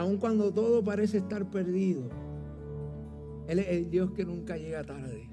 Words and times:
aun 0.00 0.16
cuando 0.16 0.50
todo 0.52 0.82
parece 0.82 1.18
estar 1.18 1.44
perdido, 1.50 2.08
Él 3.48 3.58
es 3.58 3.68
el 3.68 3.90
Dios 3.90 4.10
que 4.12 4.24
nunca 4.24 4.56
llega 4.56 4.82
tarde. 4.82 5.28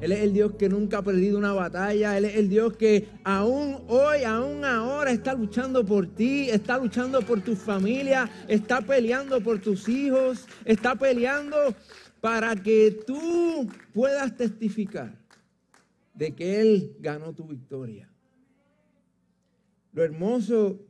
Él 0.00 0.12
es 0.12 0.20
el 0.20 0.32
Dios 0.32 0.52
que 0.56 0.68
nunca 0.68 0.98
ha 0.98 1.02
perdido 1.02 1.38
una 1.38 1.52
batalla. 1.52 2.16
Él 2.16 2.26
es 2.26 2.36
el 2.36 2.48
Dios 2.48 2.76
que 2.76 3.08
aún 3.24 3.84
hoy, 3.88 4.22
aún 4.22 4.64
ahora 4.64 5.10
está 5.10 5.34
luchando 5.34 5.84
por 5.84 6.06
ti, 6.06 6.50
está 6.50 6.78
luchando 6.78 7.20
por 7.22 7.40
tu 7.40 7.56
familia, 7.56 8.30
está 8.46 8.80
peleando 8.80 9.40
por 9.40 9.60
tus 9.60 9.88
hijos, 9.88 10.46
está 10.64 10.94
peleando 10.94 11.56
para 12.20 12.54
que 12.54 13.02
tú 13.06 13.68
puedas 13.92 14.36
testificar 14.36 15.16
de 16.14 16.34
que 16.34 16.60
Él 16.60 16.96
ganó 17.00 17.32
tu 17.32 17.44
victoria. 17.44 18.08
Lo 19.92 20.02
hermoso 20.02 20.80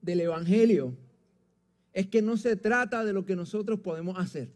del 0.00 0.20
Evangelio 0.20 0.94
es 1.98 2.06
que 2.06 2.22
no 2.22 2.36
se 2.36 2.54
trata 2.54 3.04
de 3.04 3.12
lo 3.12 3.24
que 3.24 3.34
nosotros 3.34 3.80
podemos 3.80 4.16
hacer. 4.20 4.52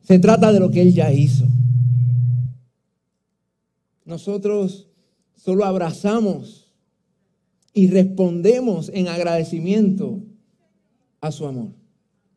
Se 0.00 0.18
trata 0.18 0.50
de 0.50 0.58
lo 0.58 0.70
que 0.70 0.80
Él 0.80 0.94
ya 0.94 1.12
hizo. 1.12 1.46
Nosotros 4.06 4.88
solo 5.34 5.66
abrazamos 5.66 6.72
y 7.74 7.90
respondemos 7.90 8.90
en 8.94 9.08
agradecimiento 9.08 10.22
a 11.20 11.30
su 11.30 11.46
amor. 11.46 11.72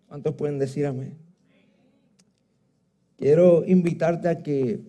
¿Cuántos 0.09 0.35
pueden 0.35 0.59
decir 0.59 0.85
amén? 0.85 1.17
Quiero 3.15 3.63
invitarte 3.65 4.27
a 4.27 4.43
que 4.43 4.81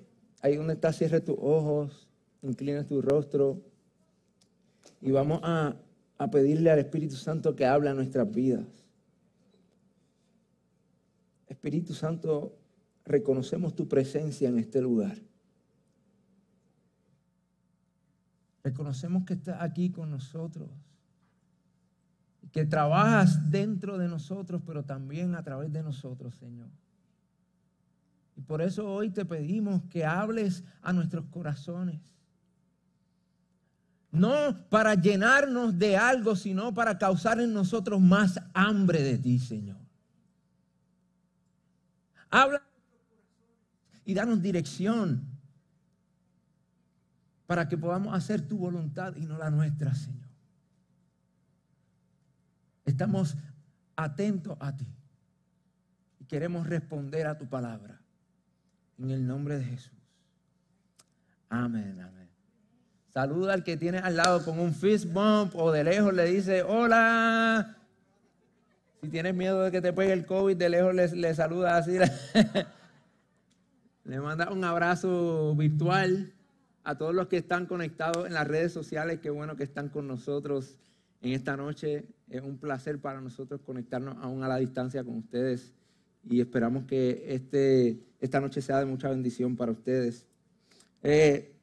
ahí 0.42 0.56
donde 0.56 0.72
estás 0.72 0.96
cierre 0.96 1.20
tus 1.20 1.36
ojos, 1.38 2.08
inclines 2.42 2.88
tu 2.88 3.00
rostro 3.00 3.62
y 5.00 5.12
vamos 5.12 5.38
a 5.44 5.76
a 6.20 6.30
pedirle 6.30 6.70
al 6.70 6.78
Espíritu 6.78 7.16
Santo 7.16 7.56
que 7.56 7.64
hable 7.64 7.88
a 7.88 7.94
nuestras 7.94 8.30
vidas. 8.30 8.66
Espíritu 11.46 11.94
Santo, 11.94 12.58
reconocemos 13.06 13.74
tu 13.74 13.88
presencia 13.88 14.50
en 14.50 14.58
este 14.58 14.82
lugar. 14.82 15.16
Reconocemos 18.62 19.24
que 19.24 19.32
estás 19.32 19.62
aquí 19.62 19.90
con 19.90 20.10
nosotros, 20.10 20.68
que 22.52 22.66
trabajas 22.66 23.50
dentro 23.50 23.96
de 23.96 24.08
nosotros, 24.08 24.60
pero 24.66 24.84
también 24.84 25.34
a 25.34 25.42
través 25.42 25.72
de 25.72 25.82
nosotros, 25.82 26.34
Señor. 26.34 26.68
Y 28.36 28.42
por 28.42 28.60
eso 28.60 28.86
hoy 28.86 29.08
te 29.08 29.24
pedimos 29.24 29.84
que 29.84 30.04
hables 30.04 30.64
a 30.82 30.92
nuestros 30.92 31.24
corazones 31.30 31.98
no 34.12 34.68
para 34.68 34.94
llenarnos 34.94 35.78
de 35.78 35.96
algo, 35.96 36.34
sino 36.34 36.74
para 36.74 36.98
causar 36.98 37.40
en 37.40 37.52
nosotros 37.52 38.00
más 38.00 38.40
hambre 38.54 39.02
de 39.02 39.18
ti, 39.18 39.38
Señor. 39.38 39.78
Habla 42.30 42.62
y 44.04 44.14
danos 44.14 44.42
dirección 44.42 45.26
para 47.46 47.68
que 47.68 47.76
podamos 47.76 48.14
hacer 48.14 48.46
tu 48.46 48.58
voluntad 48.58 49.14
y 49.16 49.26
no 49.26 49.38
la 49.38 49.50
nuestra, 49.50 49.94
Señor. 49.94 50.28
Estamos 52.84 53.36
atentos 53.96 54.56
a 54.60 54.76
ti 54.76 54.86
y 56.18 56.24
queremos 56.24 56.66
responder 56.66 57.26
a 57.26 57.38
tu 57.38 57.48
palabra. 57.48 58.00
En 58.98 59.10
el 59.10 59.26
nombre 59.26 59.58
de 59.58 59.64
Jesús. 59.64 59.92
Amén, 61.48 62.00
amén. 62.00 62.19
Saluda 63.12 63.54
al 63.54 63.64
que 63.64 63.76
tiene 63.76 63.98
al 63.98 64.16
lado 64.16 64.44
con 64.44 64.60
un 64.60 64.72
fist 64.72 65.12
bump 65.12 65.56
o 65.56 65.72
de 65.72 65.82
lejos 65.82 66.14
le 66.14 66.26
dice, 66.26 66.62
hola. 66.62 67.76
Si 69.02 69.08
tienes 69.08 69.34
miedo 69.34 69.62
de 69.62 69.72
que 69.72 69.80
te 69.80 69.92
pegue 69.92 70.12
el 70.12 70.26
COVID, 70.26 70.56
de 70.56 70.68
lejos 70.68 70.94
le, 70.94 71.34
saluda 71.34 71.76
así. 71.76 71.98
le 74.04 74.20
manda 74.20 74.52
un 74.52 74.62
abrazo 74.62 75.56
virtual 75.56 76.32
a 76.84 76.96
todos 76.96 77.14
los 77.14 77.26
que 77.26 77.38
están 77.38 77.66
conectados 77.66 78.26
en 78.26 78.34
las 78.34 78.46
redes 78.46 78.72
sociales. 78.72 79.18
Qué 79.20 79.30
bueno 79.30 79.56
que 79.56 79.64
están 79.64 79.88
con 79.88 80.06
nosotros 80.06 80.78
en 81.20 81.32
esta 81.32 81.56
noche. 81.56 82.04
Es 82.28 82.42
un 82.42 82.58
placer 82.58 83.00
para 83.00 83.20
nosotros 83.20 83.60
conectarnos 83.62 84.18
aún 84.22 84.44
a 84.44 84.48
la 84.48 84.58
distancia 84.58 85.02
con 85.02 85.16
ustedes 85.16 85.72
y 86.28 86.40
esperamos 86.40 86.84
que 86.84 87.24
este, 87.26 87.98
esta 88.20 88.40
noche 88.40 88.60
sea 88.60 88.78
de 88.78 88.84
mucha 88.84 89.08
bendición 89.08 89.56
para 89.56 89.72
ustedes. 89.72 90.26
Eh, 91.02 91.56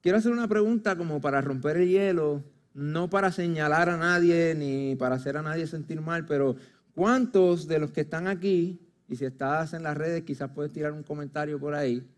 Quiero 0.00 0.16
hacer 0.16 0.32
una 0.32 0.48
pregunta 0.48 0.96
como 0.96 1.20
para 1.20 1.42
romper 1.42 1.76
el 1.76 1.88
hielo, 1.88 2.42
no 2.72 3.10
para 3.10 3.32
señalar 3.32 3.90
a 3.90 3.98
nadie 3.98 4.54
ni 4.54 4.96
para 4.96 5.16
hacer 5.16 5.36
a 5.36 5.42
nadie 5.42 5.66
sentir 5.66 6.00
mal, 6.00 6.24
pero 6.24 6.56
¿cuántos 6.94 7.68
de 7.68 7.78
los 7.78 7.90
que 7.90 8.02
están 8.02 8.26
aquí, 8.26 8.80
y 9.08 9.16
si 9.16 9.26
estás 9.26 9.74
en 9.74 9.82
las 9.82 9.96
redes 9.96 10.22
quizás 10.22 10.50
puedes 10.52 10.72
tirar 10.72 10.92
un 10.92 11.02
comentario 11.02 11.60
por 11.60 11.74
ahí, 11.74 12.08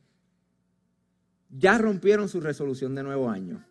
ya 1.51 1.77
rompieron 1.77 2.29
su 2.29 2.41
resolución 2.41 2.95
de 2.95 3.03
nuevo 3.03 3.29
año? 3.29 3.65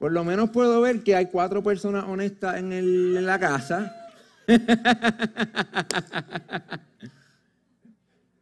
Por 0.00 0.10
lo 0.10 0.24
menos 0.24 0.50
puedo 0.50 0.80
ver 0.80 1.04
que 1.04 1.14
hay 1.14 1.26
cuatro 1.26 1.62
personas 1.62 2.04
honestas 2.08 2.56
en, 2.56 2.72
en 2.72 3.24
la 3.24 3.38
casa. 3.38 3.94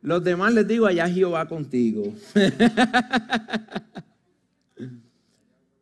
Los 0.02 0.22
demás 0.24 0.52
les 0.52 0.66
digo, 0.66 0.86
allá 0.86 1.08
Jehová 1.08 1.46
contigo. 1.46 2.12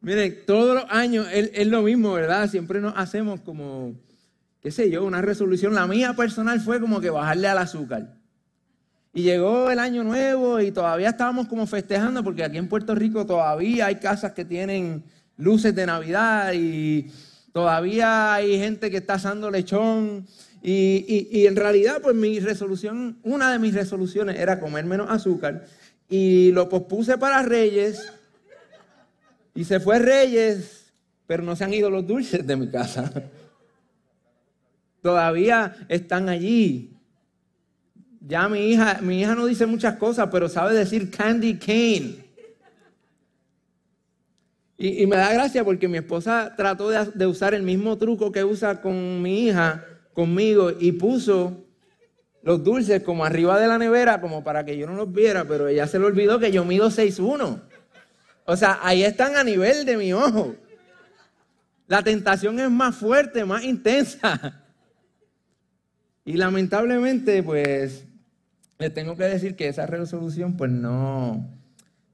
Miren, 0.02 0.36
todos 0.46 0.74
los 0.74 0.84
años 0.90 1.26
es, 1.32 1.66
lo 1.66 1.82
mismo, 1.82 2.12
¿verdad? 2.12 2.48
Siempre 2.48 2.80
nos 2.80 2.94
hacemos 2.96 3.40
como, 3.40 3.94
qué 4.60 4.70
sé 4.70 4.90
yo, 4.90 5.04
una 5.04 5.22
resolución. 5.22 5.74
La 5.74 5.86
mía 5.86 6.14
personal 6.14 6.60
fue 6.60 6.80
como 6.80 7.00
que 7.00 7.08
bajarle 7.08 7.48
al 7.48 7.58
azúcar. 7.58 8.14
Y 9.12 9.22
llegó 9.22 9.70
el 9.70 9.78
año 9.78 10.04
nuevo 10.04 10.60
y 10.60 10.70
todavía 10.70 11.08
estábamos 11.08 11.48
como 11.48 11.66
festejando 11.66 12.22
porque 12.22 12.44
aquí 12.44 12.58
en 12.58 12.68
Puerto 12.68 12.94
Rico 12.94 13.26
todavía 13.26 13.86
hay 13.86 13.96
casas 13.96 14.32
que 14.32 14.44
tienen 14.44 15.02
luces 15.36 15.74
de 15.74 15.86
Navidad 15.86 16.52
y 16.54 17.10
todavía 17.52 18.34
hay 18.34 18.58
gente 18.58 18.90
que 18.90 18.98
está 18.98 19.14
asando 19.14 19.50
lechón 19.50 20.26
y, 20.62 21.46
en 21.46 21.56
realidad, 21.56 22.00
pues 22.02 22.14
mi 22.14 22.38
resolución, 22.38 23.18
una 23.22 23.50
de 23.52 23.58
mis 23.58 23.74
resoluciones 23.74 24.38
era 24.38 24.60
comer 24.60 24.84
menos 24.84 25.10
azúcar. 25.10 25.64
Y 26.08 26.52
lo 26.52 26.68
pospuse 26.68 27.16
para 27.16 27.42
Reyes. 27.42 28.12
Y 29.54 29.64
se 29.64 29.80
fue 29.80 29.98
Reyes, 29.98 30.92
pero 31.26 31.42
no 31.42 31.56
se 31.56 31.64
han 31.64 31.72
ido 31.72 31.88
los 31.88 32.06
dulces 32.06 32.46
de 32.46 32.56
mi 32.56 32.68
casa. 32.68 33.10
Todavía 35.02 35.76
están 35.88 36.28
allí. 36.28 36.94
Ya 38.20 38.48
mi 38.48 38.70
hija, 38.70 38.98
mi 39.00 39.22
hija 39.22 39.34
no 39.34 39.46
dice 39.46 39.64
muchas 39.64 39.96
cosas, 39.96 40.28
pero 40.30 40.48
sabe 40.48 40.74
decir 40.74 41.10
candy 41.10 41.58
cane. 41.58 42.28
Y, 44.76 45.06
me 45.06 45.16
da 45.16 45.32
gracia 45.32 45.64
porque 45.64 45.88
mi 45.88 45.98
esposa 45.98 46.54
trató 46.56 46.90
de, 46.90 47.06
de 47.14 47.26
usar 47.26 47.54
el 47.54 47.62
mismo 47.62 47.96
truco 47.98 48.32
que 48.32 48.44
usa 48.44 48.80
con 48.80 49.20
mi 49.22 49.46
hija 49.46 49.84
conmigo 50.12 50.70
y 50.78 50.92
puso 50.92 51.64
los 52.42 52.64
dulces 52.64 53.02
como 53.02 53.24
arriba 53.24 53.58
de 53.60 53.68
la 53.68 53.78
nevera, 53.78 54.20
como 54.20 54.42
para 54.42 54.64
que 54.64 54.76
yo 54.76 54.86
no 54.86 54.94
los 54.94 55.12
viera, 55.12 55.44
pero 55.44 55.68
ella 55.68 55.86
se 55.86 55.98
le 55.98 56.06
olvidó 56.06 56.38
que 56.38 56.52
yo 56.52 56.64
mido 56.64 56.90
6'1". 56.90 57.62
O 58.46 58.56
sea, 58.56 58.78
ahí 58.82 59.04
están 59.04 59.36
a 59.36 59.44
nivel 59.44 59.84
de 59.84 59.96
mi 59.96 60.12
ojo. 60.12 60.56
La 61.86 62.02
tentación 62.02 62.58
es 62.60 62.70
más 62.70 62.96
fuerte, 62.96 63.44
más 63.44 63.64
intensa. 63.64 64.64
Y 66.24 66.34
lamentablemente, 66.34 67.42
pues, 67.42 68.04
les 68.78 68.94
tengo 68.94 69.16
que 69.16 69.24
decir 69.24 69.56
que 69.56 69.68
esa 69.68 69.86
resolución, 69.86 70.56
pues 70.56 70.70
no, 70.70 71.48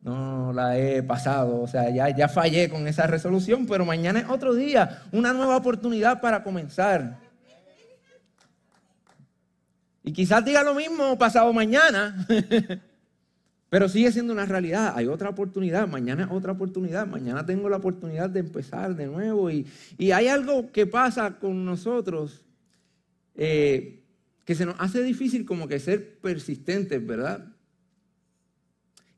no 0.02 0.52
la 0.52 0.78
he 0.78 1.02
pasado. 1.02 1.60
O 1.60 1.66
sea, 1.68 1.90
ya, 1.90 2.08
ya 2.10 2.28
fallé 2.28 2.68
con 2.68 2.88
esa 2.88 3.06
resolución, 3.06 3.66
pero 3.66 3.84
mañana 3.84 4.20
es 4.20 4.28
otro 4.28 4.54
día, 4.54 5.02
una 5.12 5.32
nueva 5.32 5.56
oportunidad 5.56 6.20
para 6.20 6.42
comenzar. 6.42 7.25
Y 10.06 10.12
quizás 10.12 10.44
diga 10.44 10.62
lo 10.62 10.72
mismo 10.72 11.18
pasado 11.18 11.52
mañana, 11.52 12.24
pero 13.68 13.88
sigue 13.88 14.12
siendo 14.12 14.32
una 14.32 14.46
realidad. 14.46 14.92
Hay 14.94 15.08
otra 15.08 15.30
oportunidad, 15.30 15.88
mañana 15.88 16.28
otra 16.30 16.52
oportunidad, 16.52 17.08
mañana 17.08 17.44
tengo 17.44 17.68
la 17.68 17.78
oportunidad 17.78 18.30
de 18.30 18.38
empezar 18.38 18.94
de 18.94 19.06
nuevo. 19.08 19.50
Y, 19.50 19.66
hay 20.12 20.28
algo 20.28 20.70
que 20.70 20.86
pasa 20.86 21.40
con 21.40 21.64
nosotros 21.64 22.44
eh, 23.34 24.04
que 24.44 24.54
se 24.54 24.64
nos 24.64 24.76
hace 24.78 25.02
difícil 25.02 25.44
como 25.44 25.66
que 25.66 25.80
ser 25.80 26.20
persistentes, 26.20 27.04
¿verdad? 27.04 27.44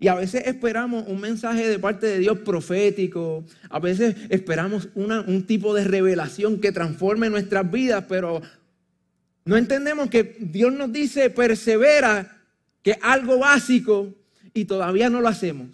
Y 0.01 0.09
a 0.09 0.15
veces 0.15 0.47
esperamos 0.47 1.05
un 1.07 1.21
mensaje 1.21 1.69
de 1.69 1.79
parte 1.79 2.07
de 2.07 2.19
Dios 2.19 2.39
profético, 2.39 3.45
a 3.69 3.79
veces 3.79 4.17
esperamos 4.31 4.89
un 4.95 5.45
tipo 5.45 5.75
de 5.75 5.85
revelación 5.85 6.61
que 6.61 6.73
transforme 6.73 7.29
nuestras 7.29 7.71
vidas, 7.71 8.05
pero 8.09 8.41
no 9.49 9.57
entendemos 9.57 10.11
que 10.11 10.37
Dios 10.41 10.71
nos 10.75 10.93
dice 10.93 11.31
persevera, 11.31 12.39
que 12.83 12.91
es 12.91 12.99
algo 13.01 13.39
básico 13.39 14.15
y 14.53 14.67
todavía 14.67 15.09
no 15.09 15.23
lo 15.23 15.29
hacemos. 15.29 15.69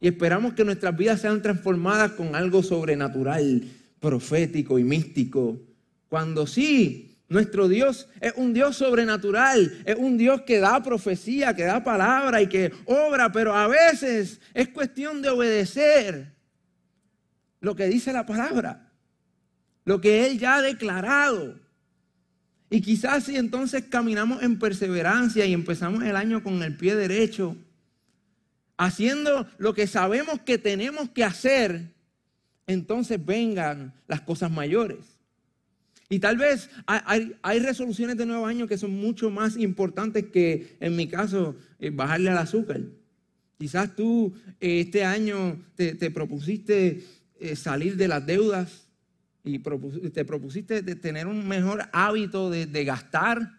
Y 0.00 0.08
esperamos 0.08 0.54
que 0.54 0.64
nuestras 0.64 0.96
vidas 0.96 1.20
sean 1.20 1.40
transformadas 1.40 2.10
con 2.12 2.34
algo 2.34 2.64
sobrenatural, 2.64 3.62
profético 4.00 4.76
y 4.76 4.82
místico. 4.82 5.56
Cuando 6.08 6.48
sí, 6.48 7.16
nuestro 7.28 7.68
Dios 7.68 8.08
es 8.20 8.32
un 8.34 8.52
Dios 8.54 8.74
sobrenatural, 8.74 9.72
es 9.84 9.94
un 9.94 10.18
Dios 10.18 10.42
que 10.42 10.58
da 10.58 10.82
profecía, 10.82 11.54
que 11.54 11.62
da 11.62 11.84
palabra 11.84 12.42
y 12.42 12.48
que 12.48 12.72
obra, 12.86 13.30
pero 13.30 13.54
a 13.54 13.68
veces 13.68 14.40
es 14.52 14.66
cuestión 14.70 15.22
de 15.22 15.28
obedecer 15.28 16.34
lo 17.60 17.76
que 17.76 17.86
dice 17.86 18.12
la 18.12 18.26
palabra, 18.26 18.90
lo 19.84 20.00
que 20.00 20.26
Él 20.26 20.40
ya 20.40 20.56
ha 20.56 20.62
declarado. 20.62 21.61
Y 22.72 22.80
quizás 22.80 23.24
si 23.24 23.36
entonces 23.36 23.84
caminamos 23.90 24.42
en 24.42 24.58
perseverancia 24.58 25.44
y 25.44 25.52
empezamos 25.52 26.02
el 26.04 26.16
año 26.16 26.42
con 26.42 26.62
el 26.62 26.74
pie 26.74 26.96
derecho, 26.96 27.54
haciendo 28.78 29.46
lo 29.58 29.74
que 29.74 29.86
sabemos 29.86 30.40
que 30.40 30.56
tenemos 30.56 31.10
que 31.10 31.22
hacer, 31.22 31.92
entonces 32.66 33.22
vengan 33.22 33.92
las 34.08 34.22
cosas 34.22 34.50
mayores. 34.50 35.18
Y 36.08 36.18
tal 36.18 36.38
vez 36.38 36.70
hay, 36.86 37.58
resoluciones 37.58 38.16
de 38.16 38.24
nuevo 38.24 38.46
año 38.46 38.66
que 38.66 38.78
son 38.78 38.92
mucho 38.98 39.30
más 39.30 39.58
importantes 39.58 40.24
que, 40.32 40.78
en 40.80 40.96
mi 40.96 41.08
caso, 41.08 41.54
eh, 41.78 41.90
bajarle 41.90 42.30
al 42.30 42.38
azúcar. 42.38 42.80
Quizás 43.58 43.94
tú 43.94 44.32
eh, 44.62 44.80
este 44.80 45.04
año 45.04 45.62
te, 45.74 46.10
propusiste 46.10 47.04
eh, 47.38 47.54
salir 47.54 47.96
de 47.96 48.08
las 48.08 48.24
deudas 48.24 48.88
y 49.44 49.58
te 49.58 50.24
propusiste 50.24 50.82
de 50.82 50.94
tener 50.94 51.26
un 51.26 51.46
mejor 51.46 51.88
hábito 51.92 52.48
de, 52.50 52.84
gastar, 52.84 53.58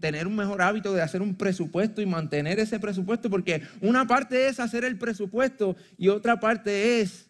tener 0.00 0.26
un 0.26 0.34
mejor 0.34 0.62
hábito 0.62 0.94
de 0.94 1.02
hacer 1.02 1.20
un 1.20 1.34
presupuesto 1.34 2.00
y 2.00 2.06
mantener 2.06 2.58
ese 2.58 2.80
presupuesto, 2.80 3.28
porque 3.28 3.62
una 3.80 4.06
parte 4.06 4.48
es 4.48 4.60
hacer 4.60 4.84
el 4.84 4.98
presupuesto 4.98 5.76
y 5.98 6.08
otra 6.08 6.40
parte 6.40 7.00
es 7.00 7.28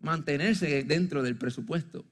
mantenerse 0.00 0.82
dentro 0.82 1.22
del 1.22 1.36
presupuesto. 1.36 2.04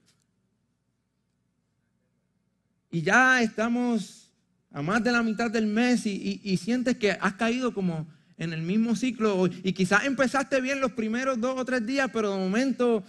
Y 2.89 3.01
ya 3.01 3.41
estamos 3.41 4.31
a 4.71 4.81
más 4.81 5.03
de 5.03 5.11
la 5.11 5.23
mitad 5.23 5.51
del 5.51 5.67
mes 5.67 6.05
y, 6.05 6.57
sientes 6.57 6.97
que 6.97 7.11
has 7.11 7.33
caído 7.33 7.73
como 7.73 8.07
en 8.37 8.53
el 8.53 8.61
mismo 8.61 8.95
ciclo 8.95 9.49
y 9.63 9.73
quizás 9.73 10.05
empezaste 10.05 10.61
bien 10.61 10.79
los 10.79 10.93
primeros 10.93 11.41
dos 11.41 11.59
o 11.59 11.65
tres 11.65 11.85
días, 11.85 12.09
pero 12.13 12.31
de 12.31 12.37
momento 12.37 13.03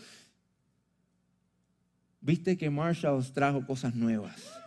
viste 2.20 2.56
que 2.56 2.70
Marshalls 2.70 3.32
trajo 3.32 3.64
cosas 3.66 3.94
nuevas. 3.94 4.58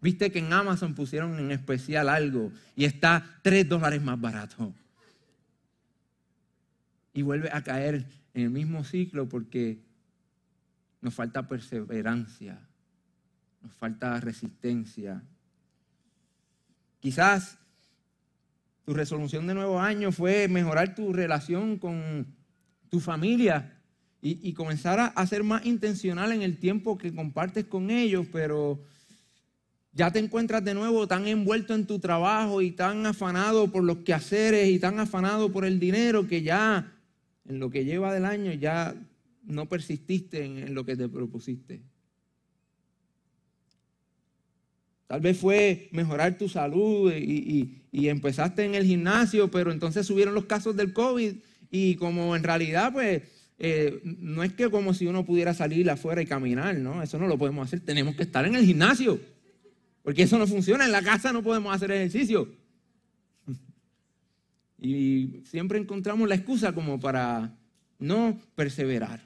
Viste 0.00 0.30
que 0.30 0.38
en 0.38 0.52
Amazon 0.52 0.94
pusieron 0.94 1.38
en 1.38 1.50
especial 1.50 2.08
algo 2.08 2.52
y 2.76 2.84
está 2.84 3.40
tres 3.42 3.68
dólares 3.68 4.00
más 4.00 4.20
barato. 4.20 4.72
Y 7.12 7.22
vuelve 7.22 7.50
a 7.52 7.62
caer 7.62 8.06
en 8.34 8.42
el 8.42 8.50
mismo 8.50 8.84
ciclo 8.84 9.28
porque 9.28 9.80
nos 11.00 11.14
falta 11.14 11.48
perseverancia, 11.48 12.60
nos 13.60 13.72
falta 13.74 14.20
resistencia. 14.20 15.22
Quizás 17.00 17.58
tu 18.84 18.94
resolución 18.94 19.46
de 19.48 19.54
nuevo 19.54 19.80
año 19.80 20.12
fue 20.12 20.46
mejorar 20.46 20.94
tu 20.94 21.12
relación 21.12 21.76
con 21.78 22.26
tu 22.88 23.00
familia 23.00 23.77
y, 24.20 24.52
comenzar 24.52 25.12
a, 25.14 25.26
ser 25.26 25.44
más 25.44 25.64
intencional 25.64 26.32
en 26.32 26.42
el 26.42 26.58
tiempo 26.58 26.98
que 26.98 27.14
compartes 27.14 27.66
con 27.66 27.90
ellos, 27.90 28.26
pero 28.32 28.80
ya 29.92 30.10
te 30.10 30.18
encuentras 30.18 30.64
de 30.64 30.74
nuevo 30.74 31.06
tan 31.06 31.28
envuelto 31.28 31.74
en 31.74 31.86
tu 31.86 32.00
trabajo 32.00 32.60
y 32.60 32.72
tan 32.72 33.06
afanado 33.06 33.70
por 33.70 33.84
los 33.84 33.98
quehaceres 33.98 34.68
y 34.70 34.78
tan 34.80 34.98
afanado 34.98 35.52
por 35.52 35.64
el 35.64 35.78
dinero 35.78 36.26
que 36.26 36.42
ya 36.42 36.92
en 37.46 37.60
lo 37.60 37.70
que 37.70 37.84
lleva 37.84 38.12
del 38.12 38.24
año 38.24 38.52
ya 38.52 38.94
no 39.44 39.68
persististe 39.68 40.44
en, 40.44 40.74
lo 40.74 40.84
que 40.84 40.96
te 40.96 41.08
propusiste. 41.08 41.80
Tal 45.06 45.20
vez 45.20 45.38
fue 45.38 45.88
mejorar 45.92 46.36
tu 46.36 46.48
salud 46.48 47.12
y, 47.14 47.82
y, 47.90 48.08
empezaste 48.08 48.64
en 48.64 48.74
el 48.74 48.84
gimnasio, 48.84 49.50
pero 49.50 49.72
entonces 49.72 50.06
subieron 50.06 50.34
los 50.34 50.44
casos 50.44 50.76
del 50.76 50.92
COVID 50.92 51.36
y 51.70 51.94
como 51.94 52.36
en 52.36 52.42
realidad 52.42 52.92
pues 52.92 53.22
eh, 53.58 54.00
no 54.04 54.44
es 54.44 54.52
que 54.52 54.70
como 54.70 54.94
si 54.94 55.06
uno 55.06 55.24
pudiera 55.24 55.52
salir 55.52 55.90
afuera 55.90 56.22
y 56.22 56.26
caminar, 56.26 56.76
¿no? 56.78 57.02
Eso 57.02 57.18
no 57.18 57.26
lo 57.26 57.36
podemos 57.36 57.66
hacer. 57.66 57.80
Tenemos 57.80 58.14
que 58.14 58.22
estar 58.22 58.46
en 58.46 58.54
el 58.54 58.64
gimnasio. 58.64 59.20
Porque 60.02 60.22
eso 60.22 60.38
no 60.38 60.46
funciona. 60.46 60.84
En 60.84 60.92
la 60.92 61.02
casa 61.02 61.32
no 61.32 61.42
podemos 61.42 61.74
hacer 61.74 61.90
ejercicio. 61.90 62.48
Y 64.80 65.42
siempre 65.44 65.76
encontramos 65.76 66.28
la 66.28 66.36
excusa 66.36 66.72
como 66.72 67.00
para 67.00 67.52
no 67.98 68.40
perseverar. 68.54 69.20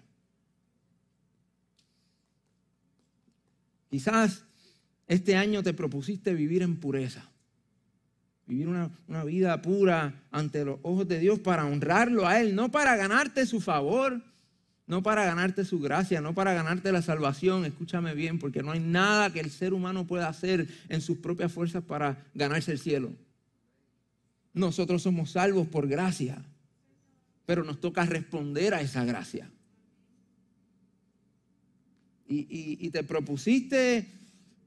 Quizás 3.91 4.47
este 5.09 5.37
año 5.37 5.63
te 5.63 5.75
propusiste 5.75 6.33
vivir 6.33 6.63
en 6.63 6.81
pureza. 6.81 7.32
Vivir 8.47 8.69
una, 8.69 9.25
vida 9.25 9.63
pura 9.63 10.23
ante 10.31 10.65
los 10.65 10.79
ojos 10.83 11.07
de 11.07 11.19
Dios 11.19 11.39
para 11.39 11.65
honrarlo 11.65 12.27
a 12.27 12.41
Él, 12.41 12.55
no 12.55 12.71
para 12.71 12.97
ganarte 12.97 13.47
su 13.47 13.61
favor, 13.61 14.21
no 14.87 15.03
para 15.03 15.25
ganarte 15.25 15.65
su 15.65 15.79
gracia, 15.79 16.21
no 16.21 16.35
para 16.35 16.53
ganarte 16.53 16.93
la 16.93 17.03
salvación. 17.03 17.65
Escúchame 17.65 18.15
bien, 18.15 18.39
porque 18.39 18.63
no 18.63 18.73
hay 18.73 18.81
nada 18.81 19.33
que 19.33 19.41
el 19.41 19.51
ser 19.51 19.73
humano 19.73 20.07
pueda 20.07 20.29
hacer 20.29 20.67
en 20.89 21.01
sus 21.01 21.19
propias 21.19 21.53
fuerzas 21.53 21.85
para 21.85 22.27
ganarse 22.35 22.73
el 22.73 22.79
cielo. 22.79 23.13
Nosotros 24.53 25.03
somos 25.03 25.31
salvos 25.31 25.69
por 25.69 25.89
gracia, 25.89 26.45
pero 27.47 27.65
nos 27.65 27.81
toca 27.81 28.05
responder 28.05 28.75
a 28.75 28.81
esa 28.81 29.05
gracia. 29.05 29.51
y 32.35 32.89
te 32.89 33.05
propusiste 33.05 34.22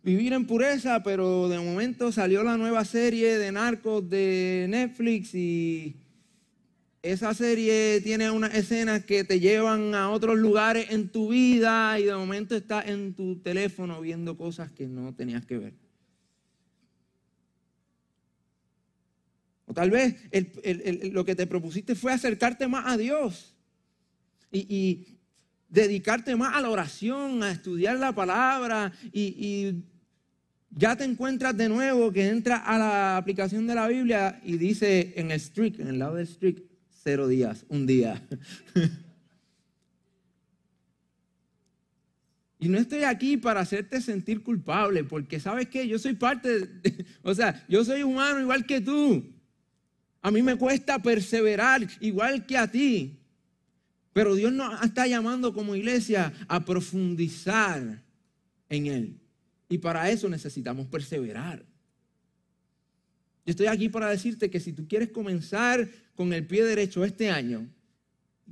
vivir 0.05 0.33
en 0.33 0.45
pureza, 0.45 1.01
pero 1.01 1.50
de 1.50 1.57
momento 1.57 2.12
salió 2.12 2.43
la 2.43 2.57
nueva 2.57 2.85
serie 2.85 3.39
de 3.39 3.51
narcos 3.51 4.07
de 4.07 4.67
Netflix 4.69 5.33
y 5.33 5.95
esa 7.01 7.33
serie 7.33 8.00
tiene 8.01 8.29
unas 8.29 8.53
escenas 8.53 9.03
que 9.03 9.24
te 9.24 9.39
llevan 9.39 9.95
a 9.95 10.12
otros 10.12 10.38
lugares 10.38 10.91
en 10.91 11.09
tu 11.09 11.29
vida 11.29 12.00
y 12.00 12.03
de 12.03 12.15
momento 12.15 12.55
estás 12.55 12.88
en 12.88 13.15
tu 13.15 13.38
teléfono 13.38 14.00
viendo 14.00 14.38
cosas 14.38 14.71
que 14.71 14.85
no 14.85 15.15
tenías 15.15 15.43
que 15.43 15.57
ver. 15.57 15.74
O 19.65 19.74
tal 19.74 19.89
vez 19.89 20.17
lo 21.12 21.25
que 21.25 21.33
te 21.33 21.47
propusiste 21.47 21.95
fue 21.95 22.13
acercarte 22.13 22.67
más 22.67 22.85
a 22.85 22.95
Dios 22.95 23.55
y, 24.51 25.07
dedicarte 25.67 26.35
más 26.38 26.55
a 26.55 26.62
la 26.62 26.69
oración, 26.69 27.43
a 27.43 27.51
estudiar 27.51 27.97
la 27.97 28.13
palabra 28.13 28.93
y 29.12 29.83
ya 30.75 30.96
te 30.98 31.05
encuentras 31.05 31.55
de 31.55 31.70
nuevo 31.70 32.12
que 32.12 32.27
entra 32.27 32.58
a 32.58 32.77
la 32.77 33.17
aplicación 33.17 33.65
de 33.65 33.75
la 33.75 33.88
Biblia 33.88 34.41
y 34.44 34.58
dice 34.58 35.13
en 35.15 35.32
el 35.32 35.39
streak, 35.39 35.79
en 35.79 35.88
el 35.88 36.00
lado 36.00 36.15
del 36.15 36.27
streak, 36.27 36.63
cero 37.01 37.29
días, 37.29 37.65
un 37.70 37.88
día. 37.88 38.22
y 42.60 42.67
no 42.67 42.77
estoy 42.77 43.03
aquí 43.03 43.38
para 43.38 43.62
hacerte 43.62 44.01
sentir 44.01 44.44
culpable, 44.44 45.05
porque 45.05 45.39
sabes 45.39 45.70
que 45.70 45.88
yo 45.88 45.98
soy 45.98 46.13
parte, 46.13 46.70
o 47.24 47.34
sea, 47.34 47.65
yo 47.70 47.86
soy 47.86 48.03
humano 48.03 48.41
igual 48.41 48.65
que 48.65 48.82
tú. 48.82 49.34
A 50.22 50.29
mí 50.29 50.41
me 50.41 50.58
cuesta 50.58 51.01
perseverar 51.01 51.88
igual 52.01 52.46
que 52.46 52.58
a 52.58 52.70
ti. 52.70 53.22
Pero 54.12 54.36
Dios 54.36 54.51
nos 54.51 54.84
está 54.84 55.08
llamando 55.08 55.53
como 55.53 55.75
iglesia 55.75 56.34
a 56.48 56.65
profundizar 56.65 58.01
en 58.70 58.88
Él. 58.88 59.25
Y 59.69 59.77
para 59.77 60.10
eso 60.10 60.29
necesitamos 60.29 60.88
perseverar. 60.88 61.65
Yo 63.45 63.51
estoy 63.51 63.67
aquí 63.67 63.89
para 63.89 64.10
decirte 64.10 64.50
que 64.50 64.60
si 64.60 64.74
tú 64.74 64.88
quieres 64.88 65.10
comenzar 65.10 65.88
con 66.15 66.34
el 66.34 66.45
pie 66.48 66.63
derecho 66.63 67.05
este 67.05 67.29
año, 67.29 67.69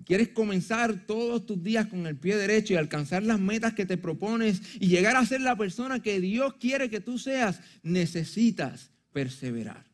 Quieres 0.05 0.29
comenzar 0.29 1.05
todos 1.05 1.45
tus 1.45 1.61
días 1.61 1.85
con 1.85 2.07
el 2.07 2.17
pie 2.17 2.35
derecho 2.35 2.73
y 2.73 2.77
alcanzar 2.77 3.21
las 3.21 3.39
metas 3.39 3.73
que 3.73 3.85
te 3.85 3.95
propones 3.97 4.61
y 4.79 4.87
llegar 4.87 5.15
a 5.15 5.25
ser 5.25 5.41
la 5.41 5.55
persona 5.55 6.01
que 6.01 6.19
Dios 6.19 6.55
quiere 6.55 6.89
que 6.89 6.99
tú 6.99 7.19
seas, 7.19 7.61
necesitas 7.83 8.89
perseverar. 9.11 9.85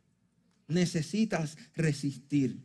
Necesitas 0.70 1.58
resistir. 1.76 2.64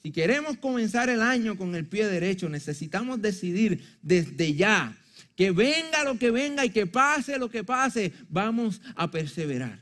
Si 0.00 0.12
queremos 0.12 0.58
comenzar 0.58 1.10
el 1.10 1.20
año 1.20 1.58
con 1.58 1.74
el 1.74 1.86
pie 1.86 2.06
derecho, 2.06 2.48
necesitamos 2.48 3.20
decidir 3.20 3.82
desde 4.00 4.54
ya 4.54 4.96
que 5.40 5.52
venga 5.52 6.04
lo 6.04 6.18
que 6.18 6.30
venga 6.30 6.66
y 6.66 6.68
que 6.68 6.86
pase 6.86 7.38
lo 7.38 7.48
que 7.48 7.64
pase, 7.64 8.12
vamos 8.28 8.82
a 8.94 9.10
perseverar. 9.10 9.80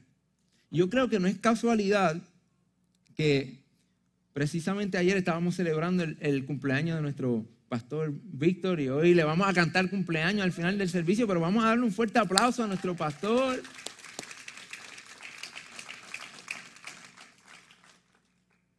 Yo 0.71 0.89
creo 0.89 1.09
que 1.09 1.19
no 1.19 1.27
es 1.27 1.37
casualidad 1.37 2.23
que 3.17 3.59
precisamente 4.33 4.99
ayer 4.99 5.17
estábamos 5.17 5.57
celebrando 5.57 6.05
el, 6.05 6.45
cumpleaños 6.45 6.95
de 6.95 7.03
nuestro 7.03 7.45
pastor 7.69 8.13
Víctor 8.23 8.79
y 8.79 8.89
hoy 8.89 9.15
le 9.15 9.25
vamos 9.25 9.49
a 9.49 9.53
cantar 9.53 9.91
cumpleaños 9.91 10.45
al 10.45 10.53
final 10.53 10.79
del 10.79 10.89
servicio, 10.89 11.27
pero 11.27 11.41
vamos 11.41 11.65
a 11.65 11.71
darle 11.71 11.87
un 11.87 11.93
fuerte 11.93 12.21
aplauso 12.21 12.63
a 12.63 12.69
nuestro 12.69 12.95
pastor. 12.95 13.61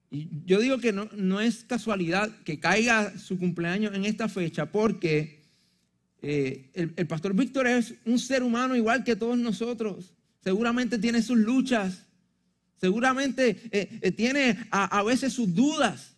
Y 0.09 0.29
yo 0.45 0.61
digo 0.61 0.77
que 0.77 0.93
no, 0.93 1.41
es 1.41 1.65
casualidad 1.65 2.31
que 2.45 2.61
caiga 2.61 3.17
su 3.17 3.37
cumpleaños 3.37 3.93
en 3.95 4.05
esta 4.05 4.29
fecha 4.29 4.67
porque 4.67 5.38
eh, 6.21 6.69
el, 6.73 7.07
pastor 7.07 7.33
Víctor 7.33 7.67
es 7.67 7.93
un 8.05 8.19
ser 8.19 8.43
humano 8.43 8.75
igual 8.75 9.03
que 9.03 9.15
todos 9.15 9.37
nosotros. 9.37 10.13
Seguramente 10.43 10.97
tiene 10.97 11.21
sus 11.21 11.37
luchas, 11.37 12.05
seguramente 12.77 13.57
eh, 13.71 13.99
eh, 14.01 14.11
tiene 14.11 14.57
a, 14.71 14.99
a 14.99 15.03
veces 15.03 15.33
sus 15.33 15.53
dudas, 15.53 16.15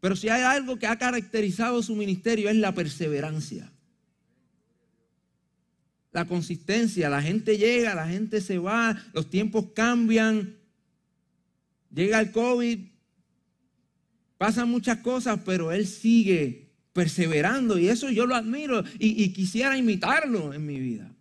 pero 0.00 0.16
si 0.16 0.28
hay 0.28 0.42
algo 0.42 0.78
que 0.78 0.86
ha 0.86 0.96
caracterizado 0.96 1.82
su 1.82 1.94
ministerio 1.94 2.48
es 2.48 2.56
la 2.56 2.72
perseverancia. 2.74 3.72
La 6.12 6.26
consistencia, 6.26 7.10
la 7.10 7.22
gente 7.22 7.58
llega, 7.58 7.94
la 7.94 8.08
gente 8.08 8.40
se 8.40 8.58
va, 8.58 8.96
los 9.12 9.28
tiempos 9.28 9.66
cambian, 9.74 10.56
llega 11.90 12.20
el 12.20 12.32
COVID, 12.32 12.78
Pasan 14.38 14.70
muchas 14.70 14.98
cosas, 14.98 15.40
pero 15.44 15.72
él 15.72 15.86
sigue 15.86 16.67
perseverando 16.98 17.78
y 17.78 17.88
eso 17.88 18.10
yo 18.10 18.26
lo 18.26 18.34
admiro 18.34 18.82
y, 18.98 19.32
quisiera 19.32 19.78
imitarlo 19.78 20.52
en 20.52 20.66
mi 20.66 20.80
vida. 20.80 21.14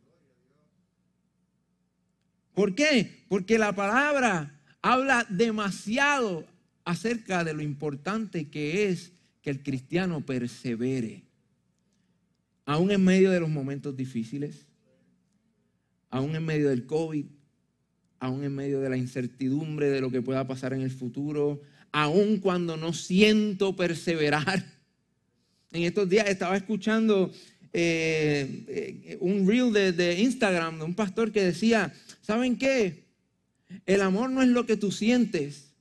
¿Por 2.55 2.74
qué? 2.74 3.24
Porque 3.29 3.60
la 3.60 3.75
palabra 3.75 4.60
habla 4.81 5.27
demasiado 5.29 6.48
acerca 6.84 7.43
de 7.43 7.53
lo 7.53 7.62
importante 7.62 8.50
que 8.50 8.89
es 8.89 9.12
que 9.43 9.51
el 9.51 9.62
cristiano 9.62 10.25
persevere, 10.25 11.25
aún 12.65 12.89
en 12.89 13.03
medio 13.03 13.29
de 13.29 13.39
los 13.39 13.50
momentos 13.50 13.96
difíciles, 13.96 14.65
aún 16.10 16.36
en 16.36 16.43
medio 16.43 16.69
del 16.69 16.88
COVID, 16.88 17.27
aún 18.19 18.43
en 18.43 18.55
medio 18.55 18.79
de 18.79 18.89
la 18.89 18.98
incertidumbre 18.98 19.91
de 19.91 20.01
lo 20.01 20.10
que 20.10 20.24
pueda 20.24 20.48
pasar 20.48 20.74
en 20.74 20.81
el 20.81 20.89
futuro, 20.89 21.62
aun 21.91 22.39
cuando 22.39 22.77
no 22.77 22.93
siento 22.93 23.75
perseverar. 23.75 24.76
En 25.71 25.83
estos 25.83 26.07
días 26.09 26.27
estaba 26.27 26.55
escuchando 26.55 27.31
eh, 27.74 28.65
eh, 28.67 29.17
un 29.19 29.47
reel 29.47 29.74
de, 29.74 29.91
de 29.91 30.19
Instagram 30.19 30.79
de 30.79 30.86
un 30.86 30.95
pastor 30.95 31.31
que 31.31 31.43
decía, 31.43 31.93
¿saben 32.21 32.57
qué? 32.57 33.05
El 33.86 34.01
amor 34.01 34.29
no 34.29 34.41
es 34.41 34.47
lo 34.47 34.65
que 34.65 34.77
tú 34.77 34.91
sientes. 34.91 35.74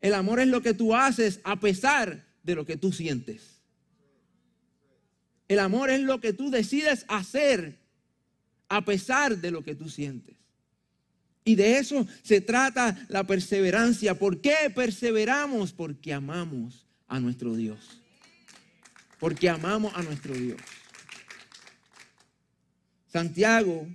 El 0.00 0.14
amor 0.14 0.40
es 0.40 0.48
lo 0.48 0.62
que 0.62 0.74
tú 0.74 0.94
haces 0.94 1.40
a 1.44 1.60
pesar 1.60 2.24
de 2.42 2.54
lo 2.54 2.64
que 2.64 2.76
tú 2.76 2.92
sientes. 2.92 3.60
El 5.48 5.58
amor 5.58 5.90
es 5.90 6.00
lo 6.00 6.20
que 6.20 6.32
tú 6.32 6.50
decides 6.50 7.04
hacer 7.08 7.78
a 8.68 8.84
pesar 8.84 9.38
de 9.38 9.50
lo 9.50 9.62
que 9.62 9.74
tú 9.74 9.88
sientes. 9.88 10.36
Y 11.44 11.54
de 11.54 11.78
eso 11.78 12.06
se 12.22 12.40
trata 12.40 13.06
la 13.08 13.24
perseverancia. 13.24 14.18
¿Por 14.18 14.40
qué 14.40 14.70
perseveramos? 14.74 15.72
Porque 15.72 16.12
amamos 16.12 16.87
a 17.08 17.18
nuestro 17.18 17.56
Dios. 17.56 18.00
Porque 19.18 19.48
amamos 19.48 19.92
a 19.94 20.02
nuestro 20.02 20.34
Dios. 20.34 20.60
Santiago, 23.06 23.88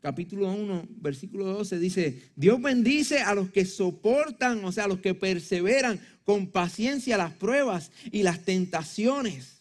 capítulo 0.00 0.50
1, 0.52 0.88
versículo 0.96 1.44
12, 1.46 1.78
dice, 1.78 2.30
Dios 2.36 2.62
bendice 2.62 3.20
a 3.20 3.34
los 3.34 3.50
que 3.50 3.66
soportan, 3.66 4.64
o 4.64 4.72
sea, 4.72 4.84
a 4.84 4.88
los 4.88 5.00
que 5.00 5.14
perseveran 5.14 6.00
con 6.24 6.46
paciencia 6.46 7.18
las 7.18 7.32
pruebas 7.32 7.90
y 8.10 8.22
las 8.22 8.44
tentaciones 8.44 9.56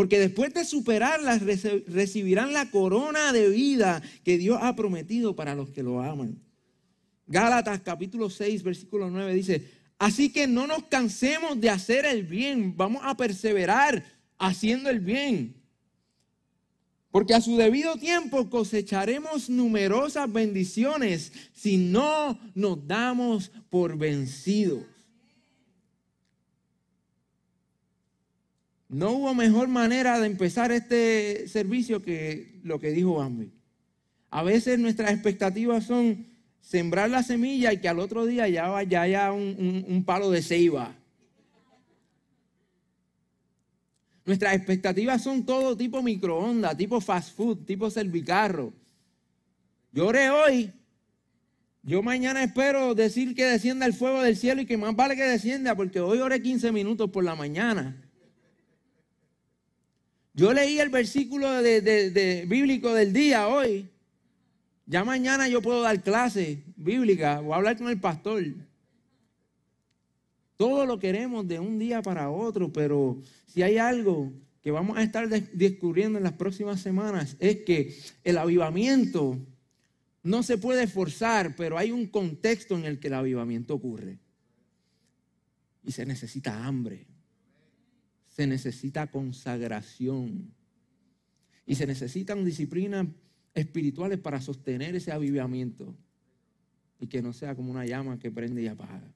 porque 0.00 0.18
después 0.18 0.54
de 0.54 0.64
superarlas 0.64 1.42
recibirán 1.42 2.52
la 2.52 2.70
corona 2.70 3.32
de 3.32 3.48
vida 3.48 4.02
que 4.24 4.38
Dios 4.38 4.58
ha 4.62 4.76
prometido 4.76 5.34
para 5.34 5.54
los 5.54 5.70
que 5.70 5.82
lo 5.82 6.00
aman. 6.00 6.38
Gálatas 7.26 7.80
capítulo 7.82 8.30
6, 8.30 8.62
versículo 8.62 9.10
9 9.10 9.34
dice, 9.34 9.68
así 10.00 10.32
que 10.32 10.48
no 10.48 10.66
nos 10.66 10.84
cansemos 10.84 11.60
de 11.60 11.68
hacer 11.68 12.06
el 12.06 12.24
bien, 12.24 12.74
vamos 12.76 13.02
a 13.04 13.16
perseverar 13.16 14.02
haciendo 14.38 14.88
el 14.88 14.98
bien. 14.98 15.54
Porque 17.10 17.34
a 17.34 17.40
su 17.40 17.56
debido 17.56 17.96
tiempo 17.96 18.48
cosecharemos 18.48 19.50
numerosas 19.50 20.32
bendiciones 20.32 21.32
si 21.52 21.76
no 21.76 22.40
nos 22.54 22.86
damos 22.86 23.50
por 23.68 23.98
vencidos. 23.98 24.84
No 28.88 29.10
hubo 29.10 29.34
mejor 29.34 29.68
manera 29.68 30.18
de 30.18 30.26
empezar 30.26 30.72
este 30.72 31.46
servicio 31.46 32.02
que 32.02 32.58
lo 32.64 32.80
que 32.80 32.90
dijo 32.90 33.16
Bambi. 33.16 33.52
A 34.30 34.42
veces 34.42 34.78
nuestras 34.78 35.10
expectativas 35.10 35.84
son 35.84 36.29
sembrar 36.60 37.10
la 37.10 37.22
semilla 37.22 37.72
y 37.72 37.78
que 37.78 37.88
al 37.88 37.98
otro 37.98 38.26
día 38.26 38.48
ya 38.48 38.76
haya 38.76 39.32
un, 39.32 40.02
palo 40.06 40.30
de 40.30 40.42
ceiba. 40.42 40.96
Nuestras 44.24 44.54
expectativas 44.54 45.22
son 45.22 45.44
todo 45.44 45.76
tipo 45.76 46.02
microondas, 46.02 46.76
tipo 46.76 47.00
fast 47.00 47.36
food, 47.36 47.64
tipo 47.64 47.90
servicarro. 47.90 48.72
Yo 49.92 50.06
oré 50.06 50.30
hoy. 50.30 50.72
Yo 51.82 52.02
mañana 52.02 52.44
espero 52.44 52.94
decir 52.94 53.34
que 53.34 53.44
descienda 53.44 53.86
el 53.86 53.94
fuego 53.94 54.22
del 54.22 54.36
cielo 54.36 54.60
y 54.60 54.66
que 54.66 54.76
más 54.76 54.94
vale 54.94 55.16
que 55.16 55.22
descienda, 55.22 55.74
porque 55.74 56.00
hoy 56.00 56.18
oré 56.18 56.42
15 56.42 56.70
minutos 56.72 57.10
por 57.10 57.24
la 57.24 57.34
mañana. 57.34 57.96
Yo 60.34 60.52
leí 60.52 60.78
el 60.78 60.90
versículo 60.90 61.62
de, 61.62 62.44
bíblico 62.46 62.94
del 62.94 63.12
día 63.12 63.48
hoy. 63.48 63.88
Ya 64.90 65.04
mañana 65.04 65.46
yo 65.46 65.62
puedo 65.62 65.82
dar 65.82 66.02
clase 66.02 66.64
bíblica 66.74 67.40
o 67.40 67.54
hablar 67.54 67.78
con 67.78 67.88
el 67.88 68.00
pastor. 68.00 68.42
Todo 70.56 70.84
lo 70.84 70.98
queremos 70.98 71.46
de 71.46 71.60
un 71.60 71.78
día 71.78 72.02
para 72.02 72.28
otro, 72.28 72.72
pero 72.72 73.22
si 73.46 73.62
hay 73.62 73.78
algo 73.78 74.32
que 74.60 74.72
vamos 74.72 74.98
a 74.98 75.04
estar 75.04 75.28
descubriendo 75.28 76.18
en 76.18 76.24
las 76.24 76.32
próximas 76.32 76.80
semanas 76.80 77.36
es 77.38 77.58
que 77.60 77.96
el 78.24 78.36
avivamiento 78.36 79.38
no 80.24 80.42
se 80.42 80.58
puede 80.58 80.88
forzar, 80.88 81.54
pero 81.54 81.78
hay 81.78 81.92
un 81.92 82.08
contexto 82.08 82.76
en 82.76 82.84
el 82.84 82.98
que 82.98 83.06
el 83.06 83.14
avivamiento 83.14 83.74
ocurre. 83.74 84.18
Y 85.84 85.92
se 85.92 86.04
necesita 86.04 86.66
hambre 86.66 87.06
se 88.40 88.46
necesita 88.46 89.10
consagración 89.10 90.54
y 91.66 91.74
se 91.74 91.86
necesitan 91.86 92.42
disciplinas 92.42 93.06
espirituales 93.54 94.18
para 94.18 94.40
sostener 94.40 94.94
ese 94.94 95.12
avivamiento 95.12 95.94
y 97.00 97.06
que 97.06 97.22
no 97.22 97.32
sea 97.32 97.54
como 97.54 97.70
una 97.70 97.86
llama 97.86 98.18
que 98.18 98.30
prende 98.30 98.62
y 98.62 98.66
apaga. 98.66 99.12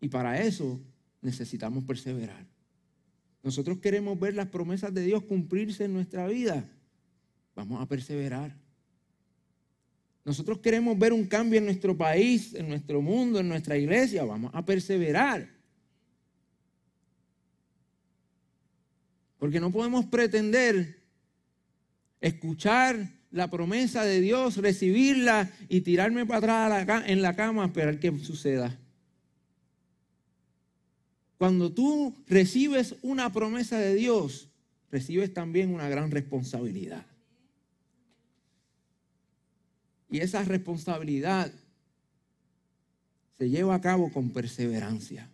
Y 0.00 0.08
para 0.08 0.40
eso 0.40 0.80
necesitamos 1.20 1.84
perseverar. 1.84 2.46
Nosotros 3.42 3.78
queremos 3.78 4.18
ver 4.18 4.34
las 4.34 4.48
promesas 4.48 4.92
de 4.92 5.02
Dios 5.02 5.24
cumplirse 5.24 5.84
en 5.84 5.94
nuestra 5.94 6.26
vida. 6.26 6.68
Vamos 7.54 7.80
a 7.80 7.86
perseverar. 7.86 8.54
Nosotros 10.24 10.58
queremos 10.58 10.98
ver 10.98 11.12
un 11.12 11.24
cambio 11.24 11.58
en 11.58 11.64
nuestro 11.64 11.96
país, 11.96 12.54
en 12.54 12.68
nuestro 12.68 13.00
mundo, 13.00 13.40
en 13.40 13.48
nuestra 13.48 13.78
iglesia. 13.78 14.24
Vamos 14.24 14.50
a 14.54 14.64
perseverar. 14.64 15.48
Porque 19.38 19.60
no 19.60 19.72
podemos 19.72 20.04
pretender 20.04 20.97
escuchar 22.20 23.18
la 23.30 23.50
promesa 23.50 24.04
de 24.04 24.20
Dios, 24.20 24.56
recibirla 24.56 25.50
y 25.68 25.82
tirarme 25.82 26.26
para 26.26 26.66
atrás 26.66 27.04
en 27.06 27.22
la 27.22 27.36
cama 27.36 27.66
esperar 27.66 27.98
que 27.98 28.16
suceda. 28.18 28.78
Cuando 31.36 31.72
tú 31.72 32.16
recibes 32.26 32.96
una 33.02 33.32
promesa 33.32 33.78
de 33.78 33.94
Dios, 33.94 34.48
recibes 34.90 35.32
también 35.32 35.72
una 35.72 35.88
gran 35.88 36.10
responsabilidad. 36.10 37.06
Y 40.10 40.18
esa 40.20 40.42
responsabilidad 40.42 41.52
se 43.36 43.50
lleva 43.50 43.74
a 43.74 43.80
cabo 43.80 44.10
con 44.10 44.30
perseverancia. 44.30 45.30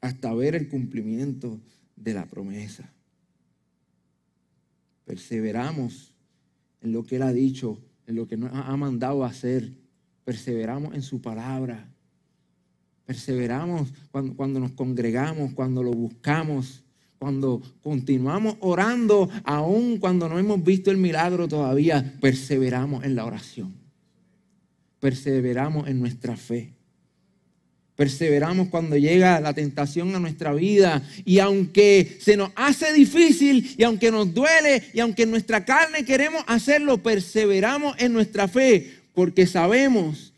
hasta 0.00 0.32
ver 0.32 0.54
el 0.54 0.68
cumplimiento 0.68 1.60
de 1.96 2.14
la 2.14 2.24
promesa. 2.26 2.88
Perseveramos 5.08 6.12
en 6.82 6.92
lo 6.92 7.02
que 7.02 7.16
Él 7.16 7.22
ha 7.22 7.32
dicho, 7.32 7.80
en 8.06 8.14
lo 8.14 8.28
que 8.28 8.36
nos 8.36 8.50
ha 8.52 8.76
mandado 8.76 9.24
hacer. 9.24 9.72
Perseveramos 10.22 10.94
en 10.94 11.00
su 11.00 11.22
palabra. 11.22 11.90
Perseveramos 13.06 13.88
cuando, 14.10 14.36
cuando 14.36 14.60
nos 14.60 14.72
congregamos, 14.72 15.54
cuando 15.54 15.82
lo 15.82 15.92
buscamos, 15.92 16.84
cuando 17.18 17.62
continuamos 17.82 18.58
orando, 18.60 19.30
aun 19.44 19.96
cuando 19.96 20.28
no 20.28 20.38
hemos 20.38 20.62
visto 20.62 20.90
el 20.90 20.98
milagro 20.98 21.48
todavía, 21.48 22.18
perseveramos 22.20 23.02
en 23.02 23.14
la 23.14 23.24
oración. 23.24 23.72
Perseveramos 25.00 25.88
en 25.88 26.00
nuestra 26.00 26.36
fe. 26.36 26.74
Perseveramos 27.98 28.68
cuando 28.68 28.96
llega 28.96 29.40
la 29.40 29.52
tentación 29.52 30.14
a 30.14 30.20
nuestra 30.20 30.54
vida 30.54 31.02
y 31.24 31.40
aunque 31.40 32.16
se 32.20 32.36
nos 32.36 32.52
hace 32.54 32.92
difícil 32.92 33.74
y 33.76 33.82
aunque 33.82 34.12
nos 34.12 34.32
duele 34.32 34.84
y 34.94 35.00
aunque 35.00 35.24
en 35.24 35.32
nuestra 35.32 35.64
carne 35.64 36.04
queremos 36.04 36.44
hacerlo, 36.46 37.02
perseveramos 37.02 37.96
en 37.98 38.12
nuestra 38.12 38.46
fe 38.46 38.88
porque 39.14 39.48
sabemos 39.48 40.32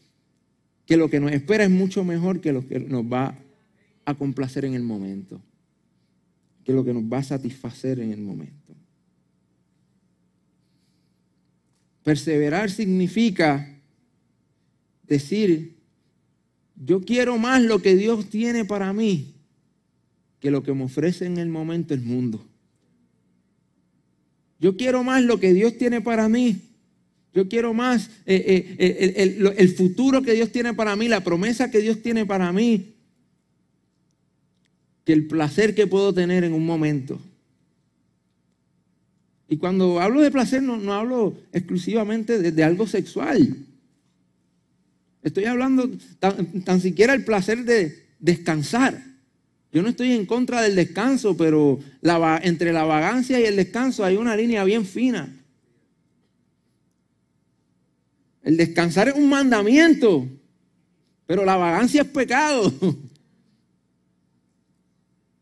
que 0.87 0.97
lo 0.97 1.11
que 1.11 1.21
nos 1.21 1.33
espera 1.33 1.65
es 1.65 1.71
mucho 1.71 2.03
mejor 2.03 2.41
que 2.41 2.51
lo 2.51 2.67
que 2.67 2.81
nos 2.81 3.05
va 3.05 3.37
a 4.07 4.15
complacer 4.15 4.65
en 4.65 4.73
el 4.73 4.83
momento, 4.83 5.39
que 6.65 6.73
lo 6.73 6.83
que 6.83 6.95
nos 6.95 7.03
va 7.03 7.19
a 7.19 7.25
satisfacer 7.25 8.01
en 8.01 8.11
el 8.11 8.23
momento. 8.23 8.75
Perseverar 12.05 12.71
significa 12.71 13.69
decir, 15.07 15.80
yo 16.81 17.03
quiero 17.03 17.39
más 17.39 17.63
lo 17.63 17.81
que 17.83 17.95
Dios 17.95 18.31
tiene 18.31 18.65
para 18.65 18.93
mí 18.93 19.35
que 20.41 20.51
lo 20.51 20.63
que 20.63 20.73
me 20.73 20.85
ofrece 20.85 21.27
en 21.27 21.37
el 21.37 21.49
momento 21.49 21.93
el 21.93 22.01
mundo. 22.01 22.43
Yo 24.59 24.77
quiero 24.77 25.05
más 25.05 25.23
lo 25.23 25.39
que 25.39 25.53
Dios 25.53 25.77
tiene 25.77 26.01
para 26.01 26.29
mí. 26.29 26.63
Yo 27.35 27.49
quiero 27.49 27.73
más 27.75 28.09
eh, 28.27 28.77
eh, 28.79 29.15
el, 29.17 29.55
el 29.57 29.69
futuro 29.75 30.23
que 30.23 30.33
Dios 30.33 30.51
tiene 30.51 30.75
para 30.75 30.97
mí, 30.97 31.09
la 31.09 31.23
promesa 31.23 31.71
que 31.71 31.81
Dios 31.81 32.03
tiene 32.03 32.27
para 32.27 32.51
mí, 32.53 32.95
que 35.05 35.13
el 35.13 35.27
placer 35.27 35.75
que 35.75 35.87
puedo 35.87 36.13
tener 36.13 36.43
en 36.43 36.55
un 36.55 36.67
momento. 36.67 37.21
Y 39.49 39.59
cuando 39.59 40.01
hablo 40.01 40.21
de 40.23 40.31
placer 40.31 40.63
no, 40.63 40.93
hablo 40.95 41.37
exclusivamente 41.53 42.51
de 42.51 42.65
algo 42.65 42.87
sexual. 42.87 43.57
Estoy 45.23 45.45
hablando 45.45 45.91
tan, 46.19 46.81
siquiera 46.81 47.13
el 47.13 47.25
placer 47.25 47.65
de 47.65 48.07
descansar. 48.19 49.05
Yo 49.73 49.83
no 49.83 49.89
estoy 49.89 50.13
en 50.13 50.27
contra 50.27 50.63
del 50.63 50.75
descanso, 50.75 51.37
pero 51.37 51.79
entre 52.43 52.73
la 52.73 52.85
vagancia 52.85 53.39
y 53.39 53.45
el 53.45 53.57
descanso 53.57 54.05
hay 54.05 54.17
una 54.17 54.35
línea 54.35 54.65
bien 54.65 54.85
fina. 54.85 55.37
El 58.43 58.57
descansar 58.57 59.09
es 59.09 59.15
un 59.15 59.29
mandamiento, 59.29 60.27
pero 61.27 61.45
la 61.45 61.57
vagancia 61.57 62.03
es 62.03 62.09
pecado. 62.09 62.73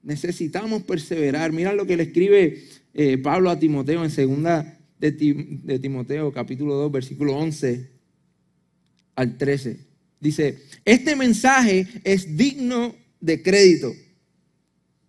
Necesitamos 0.02 0.82
perseverar. 0.82 1.52
Mira 1.52 1.72
lo 1.72 1.86
que 1.86 1.96
le 1.96 2.02
escribe 2.02 2.64
eh, 2.92 3.16
Pablo 3.18 3.50
a 3.50 3.58
Timoteo 3.58 4.02
en 4.02 4.10
segunda 4.10 4.78
de, 4.98 5.12
de 5.12 5.78
Timoteo, 5.78 6.32
capítulo 6.32 6.74
2, 6.74 6.92
versículo 6.92 7.36
11 7.36 7.97
al 9.18 9.36
13. 9.36 9.80
Dice, 10.20 10.62
este 10.84 11.16
mensaje 11.16 11.88
es 12.04 12.36
digno 12.36 12.94
de 13.20 13.42
crédito. 13.42 13.92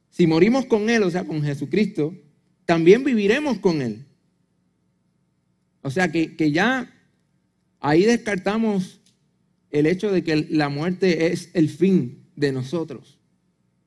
Si 0.09 0.25
morimos 0.25 0.65
con 0.65 0.89
Él, 0.89 1.03
o 1.03 1.11
sea, 1.11 1.25
con 1.25 1.43
Jesucristo, 1.43 2.15
también 2.65 3.03
viviremos 3.03 3.59
con 3.59 3.83
Él. 3.83 4.07
O 5.83 5.91
sea 5.91 6.11
que, 6.11 6.35
que 6.35 6.51
ya 6.51 6.91
ahí 7.79 8.03
descartamos 8.03 8.99
el 9.69 9.85
hecho 9.85 10.11
de 10.11 10.23
que 10.23 10.47
la 10.49 10.69
muerte 10.69 11.31
es 11.31 11.51
el 11.53 11.69
fin 11.69 12.25
de 12.35 12.51
nosotros. 12.51 13.19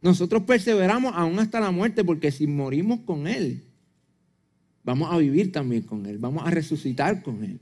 Nosotros 0.02 0.44
perseveramos 0.44 1.14
aún 1.16 1.40
hasta 1.40 1.58
la 1.58 1.72
muerte 1.72 2.04
porque 2.04 2.30
si 2.30 2.46
morimos 2.46 3.00
con 3.00 3.26
Él, 3.26 3.64
vamos 4.84 5.12
a 5.12 5.18
vivir 5.18 5.50
también 5.50 5.82
con 5.82 6.06
Él, 6.06 6.18
vamos 6.18 6.46
a 6.46 6.50
resucitar 6.50 7.24
con 7.24 7.42
Él. 7.42 7.58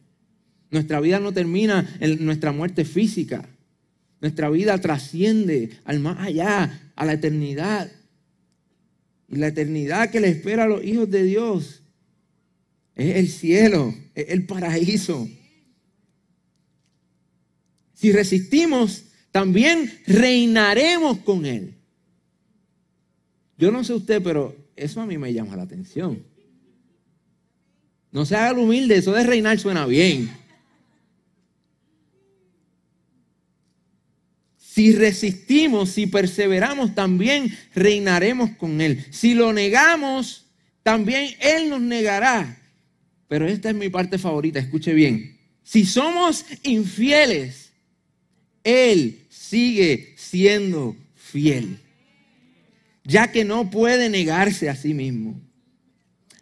Nuestra 0.70 1.00
vida 1.00 1.18
no 1.18 1.32
termina 1.32 1.96
en 2.00 2.24
nuestra 2.24 2.52
muerte 2.52 2.84
física. 2.84 3.48
Nuestra 4.20 4.50
vida 4.50 4.78
trasciende 4.78 5.70
al 5.84 6.00
más 6.00 6.18
allá, 6.18 6.92
a 6.94 7.04
la 7.04 7.14
eternidad. 7.14 7.90
Y 9.28 9.36
la 9.36 9.48
eternidad 9.48 10.10
que 10.10 10.20
le 10.20 10.28
espera 10.28 10.64
a 10.64 10.68
los 10.68 10.84
hijos 10.84 11.10
de 11.10 11.24
Dios 11.24 11.82
es 12.94 13.16
el 13.16 13.28
cielo, 13.28 13.94
es 14.14 14.26
el 14.28 14.46
paraíso. 14.46 15.28
Si 17.94 18.12
resistimos, 18.12 19.04
también 19.30 19.92
reinaremos 20.06 21.18
con 21.18 21.46
Él. 21.46 21.74
Yo 23.56 23.70
no 23.70 23.84
sé 23.84 23.94
usted, 23.94 24.22
pero 24.22 24.56
eso 24.76 25.00
a 25.00 25.06
mí 25.06 25.18
me 25.18 25.32
llama 25.32 25.56
la 25.56 25.62
atención. 25.62 26.24
No 28.10 28.24
se 28.24 28.36
haga 28.36 28.58
humilde, 28.58 28.96
eso 28.96 29.12
de 29.12 29.22
reinar 29.22 29.58
suena 29.58 29.86
bien. 29.86 30.30
Si 34.80 34.92
resistimos, 34.92 35.90
si 35.90 36.06
perseveramos, 36.06 36.94
también 36.94 37.54
reinaremos 37.74 38.52
con 38.52 38.80
Él. 38.80 39.04
Si 39.10 39.34
lo 39.34 39.52
negamos, 39.52 40.46
también 40.82 41.34
Él 41.38 41.68
nos 41.68 41.82
negará. 41.82 42.58
Pero 43.28 43.46
esta 43.46 43.68
es 43.68 43.76
mi 43.76 43.90
parte 43.90 44.16
favorita, 44.16 44.58
escuche 44.58 44.94
bien. 44.94 45.36
Si 45.62 45.84
somos 45.84 46.46
infieles, 46.62 47.72
Él 48.64 49.26
sigue 49.28 50.14
siendo 50.16 50.96
fiel, 51.14 51.78
ya 53.04 53.30
que 53.30 53.44
no 53.44 53.68
puede 53.68 54.08
negarse 54.08 54.70
a 54.70 54.76
sí 54.76 54.94
mismo. 54.94 55.38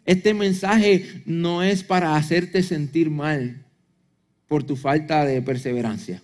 Este 0.05 0.33
mensaje 0.33 1.23
no 1.25 1.61
es 1.61 1.83
para 1.83 2.15
hacerte 2.15 2.63
sentir 2.63 3.09
mal 3.09 3.65
por 4.47 4.63
tu 4.63 4.77
falta 4.77 5.25
de 5.25 5.41
perseverancia 5.41 6.21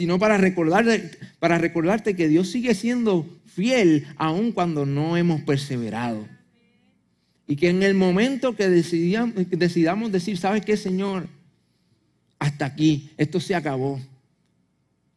sino 0.00 0.18
para 0.18 0.38
recordarte, 0.38 1.10
para 1.40 1.58
recordarte 1.58 2.16
que 2.16 2.26
Dios 2.26 2.48
sigue 2.48 2.74
siendo 2.74 3.28
fiel 3.44 4.06
aun 4.16 4.50
cuando 4.50 4.86
no 4.86 5.18
hemos 5.18 5.42
perseverado. 5.42 6.26
Y 7.46 7.56
que 7.56 7.68
en 7.68 7.82
el 7.82 7.92
momento 7.92 8.56
que 8.56 8.70
decidamos, 8.70 10.10
decir, 10.10 10.38
¿sabes 10.38 10.64
qué, 10.64 10.78
Señor? 10.78 11.28
Hasta 12.38 12.64
aquí, 12.64 13.10
esto 13.18 13.40
se 13.40 13.54
acabó. 13.54 14.00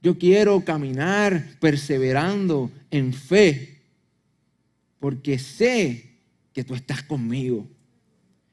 Yo 0.01 0.17
quiero 0.17 0.65
caminar 0.65 1.51
perseverando 1.61 2.69
en 2.91 3.13
fe, 3.13 3.79
porque 4.99 5.39
sé 5.39 6.09
que 6.51 6.65
tú 6.65 6.75
estás 6.75 7.03
conmigo. 7.03 7.65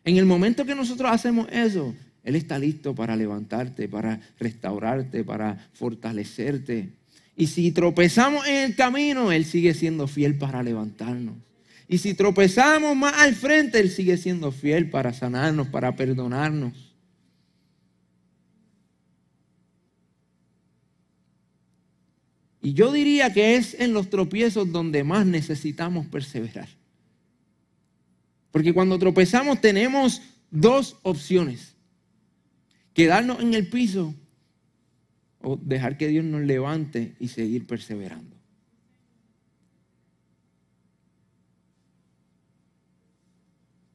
En 0.04 0.16
el 0.16 0.26
momento 0.26 0.64
que 0.64 0.76
nosotros 0.76 1.10
hacemos 1.10 1.48
eso, 1.50 1.92
él 2.22 2.36
está 2.36 2.58
listo 2.58 2.94
para 2.94 3.16
levantarte, 3.16 3.88
para 3.88 4.20
restaurarte, 4.38 5.24
para 5.24 5.70
fortalecerte. 5.72 6.90
Y 7.36 7.46
si 7.46 7.72
tropezamos 7.72 8.46
en 8.46 8.70
el 8.70 8.76
camino, 8.76 9.32
Él 9.32 9.44
sigue 9.44 9.72
siendo 9.72 10.06
fiel 10.06 10.36
para 10.36 10.62
levantarnos. 10.62 11.36
Y 11.88 11.98
si 11.98 12.14
tropezamos 12.14 12.94
más 12.94 13.14
al 13.14 13.34
frente, 13.34 13.80
Él 13.80 13.90
sigue 13.90 14.16
siendo 14.16 14.52
fiel 14.52 14.90
para 14.90 15.12
sanarnos, 15.12 15.68
para 15.68 15.96
perdonarnos. 15.96 16.94
Y 22.62 22.74
yo 22.74 22.92
diría 22.92 23.32
que 23.32 23.56
es 23.56 23.72
en 23.80 23.94
los 23.94 24.10
tropiezos 24.10 24.70
donde 24.70 25.02
más 25.02 25.24
necesitamos 25.24 26.06
perseverar. 26.06 26.68
Porque 28.50 28.74
cuando 28.74 28.98
tropezamos 28.98 29.62
tenemos 29.62 30.20
dos 30.50 30.98
opciones 31.02 31.69
quedarnos 33.00 33.40
en 33.40 33.54
el 33.54 33.66
piso 33.66 34.14
o 35.40 35.56
dejar 35.56 35.96
que 35.96 36.08
Dios 36.08 36.22
nos 36.22 36.42
levante 36.42 37.14
y 37.18 37.28
seguir 37.28 37.66
perseverando. 37.66 38.36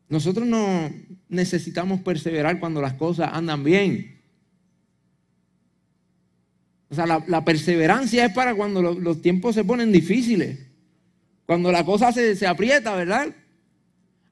Nosotros 0.10 0.48
no 0.48 0.90
necesitamos 1.30 2.02
perseverar 2.02 2.60
cuando 2.60 2.82
las 2.82 2.96
cosas 2.96 3.30
andan 3.32 3.64
bien. 3.64 4.22
O 6.90 6.96
sea, 6.96 7.06
la, 7.06 7.46
perseverancia 7.46 8.26
es 8.26 8.34
para 8.34 8.56
cuando 8.56 8.82
los 8.82 9.22
tiempos 9.22 9.54
se 9.54 9.64
ponen 9.64 9.92
difíciles. 9.92 10.66
Cuando 11.46 11.72
la 11.72 11.86
cosa 11.86 12.12
se, 12.12 12.36
se 12.36 12.48
aprieta, 12.48 12.96
¿verdad? 12.96 13.36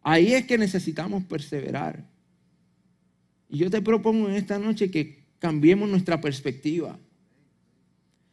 Ahí 0.02 0.34
es 0.34 0.46
que 0.48 0.58
necesitamos 0.58 1.24
perseverar. 1.26 2.12
Y 3.54 3.60
yo 3.60 3.70
te 3.70 3.84
propongo 3.84 4.28
en 4.28 4.34
esta 4.34 4.58
noche 4.58 4.90
que 4.90 5.26
cambiemos 5.38 5.88
nuestra 5.88 6.20
perspectiva. 6.20 6.98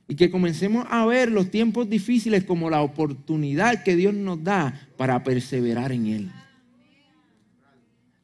Y 0.09 0.17
que 0.17 0.31
comencemos 0.31 0.87
a 0.89 1.05
ver 1.05 1.31
los 1.31 1.51
tiempos 1.51 1.91
difíciles 1.91 2.45
como 2.45 2.71
la 2.71 2.81
oportunidad 2.81 3.83
que 3.83 3.97
Dios 3.97 4.15
nos 4.15 4.43
da 4.43 4.89
para 4.97 5.23
perseverar 5.23 5.93
en 5.93 6.07
Él. 6.07 6.33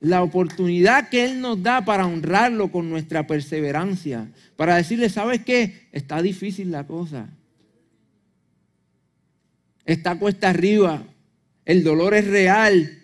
La 0.01 0.23
oportunidad 0.23 1.11
que 1.11 1.27
Él 1.27 1.39
nos 1.43 1.63
da 1.63 1.85
para 1.85 2.07
honrarlo 2.07 2.73
con 2.73 2.89
nuestra 2.89 3.27
perseverancia. 3.27 4.33
Para 4.57 4.77
decirle, 4.77 5.11
¿sabes 5.11 5.45
qué? 5.45 5.89
Está 5.93 6.23
difícil 6.23 6.71
la 6.71 6.87
cosa. 6.87 7.29
Está 9.85 10.19
cuesta 10.19 10.49
arriba. 10.49 11.05
El 11.67 11.85
dolor 11.85 12.15
es 12.15 12.27
real. 12.27 13.03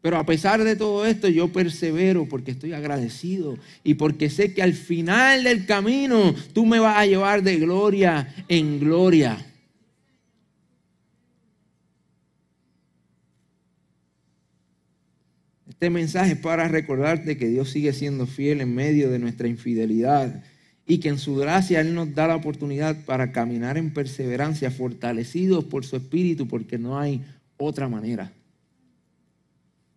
Pero 0.00 0.16
a 0.16 0.24
pesar 0.24 0.62
de 0.62 0.76
todo 0.76 1.04
esto, 1.06 1.28
yo 1.28 1.52
persevero 1.52 2.28
porque 2.28 2.52
estoy 2.52 2.72
agradecido 2.72 3.58
y 3.82 3.94
porque 3.94 4.30
sé 4.30 4.54
que 4.54 4.62
al 4.62 4.74
final 4.74 5.44
del 5.44 5.66
camino 5.66 6.34
tú 6.52 6.66
me 6.66 6.78
vas 6.78 6.98
a 6.98 7.06
llevar 7.06 7.42
de 7.42 7.56
gloria 7.56 8.32
en 8.48 8.78
gloria. 8.78 9.44
Este 15.68 15.90
mensaje 15.90 16.32
es 16.32 16.38
para 16.38 16.68
recordarte 16.68 17.36
que 17.36 17.46
Dios 17.46 17.70
sigue 17.70 17.92
siendo 17.92 18.26
fiel 18.26 18.60
en 18.60 18.74
medio 18.74 19.10
de 19.10 19.18
nuestra 19.18 19.46
infidelidad 19.46 20.42
y 20.86 20.98
que 20.98 21.08
en 21.08 21.18
su 21.18 21.36
gracia 21.36 21.80
Él 21.80 21.94
nos 21.94 22.14
da 22.14 22.26
la 22.26 22.36
oportunidad 22.36 23.04
para 23.04 23.30
caminar 23.30 23.76
en 23.78 23.92
perseverancia, 23.92 24.70
fortalecidos 24.70 25.64
por 25.64 25.84
su 25.84 25.96
espíritu, 25.96 26.48
porque 26.48 26.78
no 26.78 26.98
hay 26.98 27.22
otra 27.58 27.88
manera. 27.88 28.32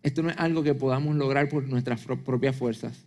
Esto 0.02 0.22
no 0.22 0.30
es 0.30 0.38
algo 0.38 0.62
que 0.62 0.74
podamos 0.74 1.14
lograr 1.16 1.48
por 1.48 1.68
nuestras 1.68 2.00
propias 2.00 2.56
fuerzas. 2.56 2.98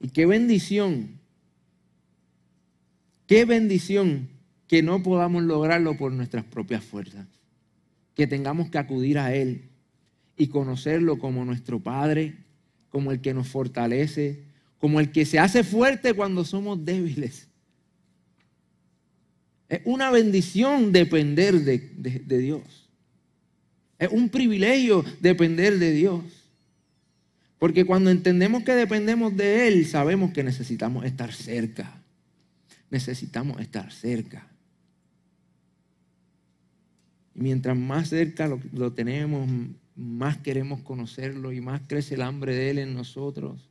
Y 0.00 0.08
qué 0.08 0.26
bendición, 0.26 1.20
qué 3.26 3.44
bendición 3.44 4.28
que 4.66 4.82
no 4.82 5.02
podamos 5.02 5.42
lograrlo 5.42 5.96
por 5.96 6.12
nuestras 6.12 6.44
propias 6.44 6.84
fuerzas. 6.84 7.26
Que 8.14 8.26
tengamos 8.26 8.70
que 8.70 8.78
acudir 8.78 9.18
a 9.18 9.34
Él 9.34 9.70
y 10.36 10.48
conocerlo 10.48 11.18
como 11.18 11.44
nuestro 11.44 11.80
Padre, 11.80 12.36
como 12.88 13.10
el 13.10 13.20
que 13.20 13.34
nos 13.34 13.48
fortalece, 13.48 14.44
como 14.78 15.00
el 15.00 15.12
que 15.12 15.24
se 15.24 15.38
hace 15.38 15.64
fuerte 15.64 16.14
cuando 16.14 16.44
somos 16.44 16.84
débiles. 16.84 17.48
Es 19.68 19.80
una 19.84 20.10
bendición 20.10 20.92
depender 20.92 21.60
de, 21.60 21.78
de 21.78 22.38
Dios. 22.38 22.81
Es 24.02 24.10
un 24.10 24.30
privilegio 24.30 25.04
depender 25.20 25.78
de 25.78 25.92
Dios. 25.92 26.24
Porque 27.60 27.84
cuando 27.84 28.10
entendemos 28.10 28.64
que 28.64 28.72
dependemos 28.72 29.36
de 29.36 29.68
Él, 29.68 29.86
sabemos 29.86 30.32
que 30.32 30.42
necesitamos 30.42 31.04
estar 31.04 31.32
cerca. 31.32 32.02
Necesitamos 32.90 33.60
estar 33.60 33.92
cerca. 33.92 34.48
Y 37.36 37.42
mientras 37.42 37.76
más 37.76 38.08
cerca 38.08 38.48
lo, 38.72 38.92
tenemos, 38.92 39.48
más 39.94 40.36
queremos 40.38 40.80
conocerlo 40.82 41.52
y 41.52 41.60
más 41.60 41.82
crece 41.86 42.16
el 42.16 42.22
hambre 42.22 42.56
de 42.56 42.70
Él 42.70 42.78
en 42.78 42.94
nosotros. 42.94 43.70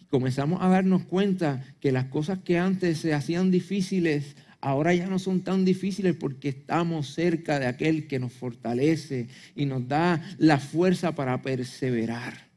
Y 0.00 0.04
comenzamos 0.04 0.62
a 0.62 0.68
darnos 0.68 1.02
cuenta 1.06 1.64
que 1.80 1.90
las 1.90 2.04
cosas 2.04 2.38
que 2.38 2.56
antes 2.56 2.98
se 2.98 3.14
hacían 3.14 3.50
difíciles, 3.50 4.36
ahora 4.66 4.92
ya 4.92 5.06
no 5.06 5.20
son 5.20 5.42
tan 5.42 5.64
difíciles 5.64 6.16
porque 6.16 6.48
estamos 6.48 7.14
cerca 7.14 7.60
de 7.60 7.66
aquel 7.66 8.08
que 8.08 8.18
nos 8.18 8.32
fortalece 8.32 9.28
y 9.54 9.64
nos 9.64 9.86
da 9.86 10.20
la 10.38 10.58
fuerza 10.58 11.14
para 11.14 11.40
perseverar. 11.40 12.48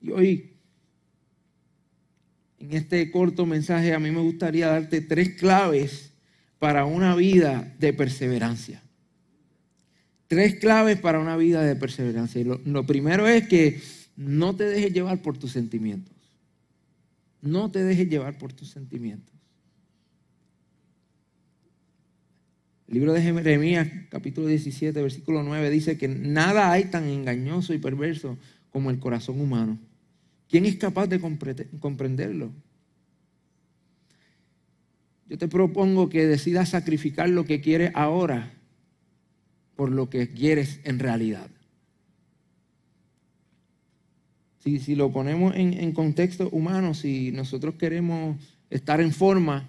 Y 0.00 0.12
hoy, 0.12 0.52
en 2.60 2.74
este 2.74 3.10
corto 3.10 3.44
mensaje, 3.44 3.92
a 3.92 3.98
mí 3.98 4.12
me 4.12 4.20
gustaría 4.20 4.68
darte 4.68 5.00
tres 5.00 5.30
claves 5.30 6.12
para 6.60 6.84
una 6.84 7.16
vida 7.16 7.74
de 7.80 7.92
perseverancia. 7.92 8.84
Tres 10.28 10.60
claves 10.60 11.00
para 11.00 11.18
una 11.18 11.36
vida 11.36 11.64
de 11.64 11.74
perseverancia. 11.74 12.40
Y 12.40 12.44
lo, 12.44 12.86
primero 12.86 13.26
es 13.26 13.48
que 13.48 13.80
no 14.16 14.54
te 14.54 14.62
dejes 14.62 14.92
llevar 14.92 15.22
por 15.22 15.36
tus 15.38 15.50
sentimientos. 15.50 16.13
No 17.44 17.70
te 17.70 17.84
dejes 17.84 18.08
llevar 18.08 18.38
por 18.38 18.54
tus 18.54 18.70
sentimientos. 18.70 19.34
El 22.88 22.94
libro 22.94 23.12
de 23.12 23.20
Jeremías, 23.20 23.86
capítulo 24.08 24.46
17, 24.46 25.02
versículo 25.02 25.42
9, 25.42 25.68
dice 25.68 25.98
que 25.98 26.08
nada 26.08 26.72
hay 26.72 26.86
tan 26.86 27.04
engañoso 27.04 27.74
y 27.74 27.78
perverso 27.78 28.38
como 28.70 28.90
el 28.90 28.98
corazón 28.98 29.40
humano. 29.40 29.78
¿Quién 30.48 30.64
es 30.64 30.76
capaz 30.76 31.06
de 31.06 31.20
comprenderlo? 31.20 32.50
Yo 35.28 35.36
te 35.36 35.48
propongo 35.48 36.08
que 36.08 36.26
decidas 36.26 36.70
sacrificar 36.70 37.28
lo 37.28 37.44
que 37.44 37.60
quieres 37.60 37.90
ahora 37.94 38.54
por 39.76 39.90
lo 39.90 40.08
que 40.08 40.32
quieres 40.32 40.80
en 40.84 40.98
realidad. 40.98 41.50
Si, 44.64 44.94
lo 44.94 45.12
ponemos 45.12 45.54
en, 45.56 45.92
contexto 45.92 46.48
humano, 46.48 46.94
si 46.94 47.30
nosotros 47.32 47.74
queremos 47.74 48.38
estar 48.70 48.98
en 49.02 49.12
forma, 49.12 49.68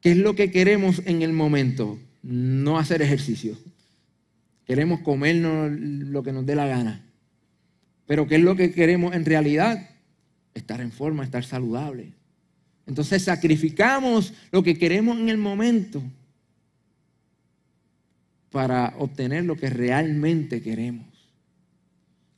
¿qué 0.00 0.12
es 0.12 0.16
lo 0.16 0.36
que 0.36 0.52
queremos 0.52 1.02
en 1.06 1.22
el 1.22 1.32
momento? 1.32 1.98
No 2.22 2.78
hacer 2.78 3.02
ejercicio. 3.02 3.58
Queremos 4.64 5.00
comernos 5.00 5.72
lo 5.72 6.22
que 6.22 6.30
nos 6.30 6.46
dé 6.46 6.54
la 6.54 6.68
gana. 6.68 7.04
Pero 8.06 8.28
¿qué 8.28 8.36
es 8.36 8.42
lo 8.42 8.54
que 8.54 8.70
queremos 8.70 9.12
en 9.16 9.24
realidad? 9.24 9.90
Estar 10.54 10.80
en 10.80 10.92
forma, 10.92 11.24
estar 11.24 11.44
saludable. 11.44 12.12
Entonces 12.86 13.24
sacrificamos 13.24 14.34
lo 14.52 14.62
que 14.62 14.78
queremos 14.78 15.18
en 15.18 15.30
el 15.30 15.36
momento 15.36 16.00
para 18.50 18.94
obtener 18.98 19.44
lo 19.44 19.56
que 19.56 19.68
realmente 19.68 20.62
queremos 20.62 21.07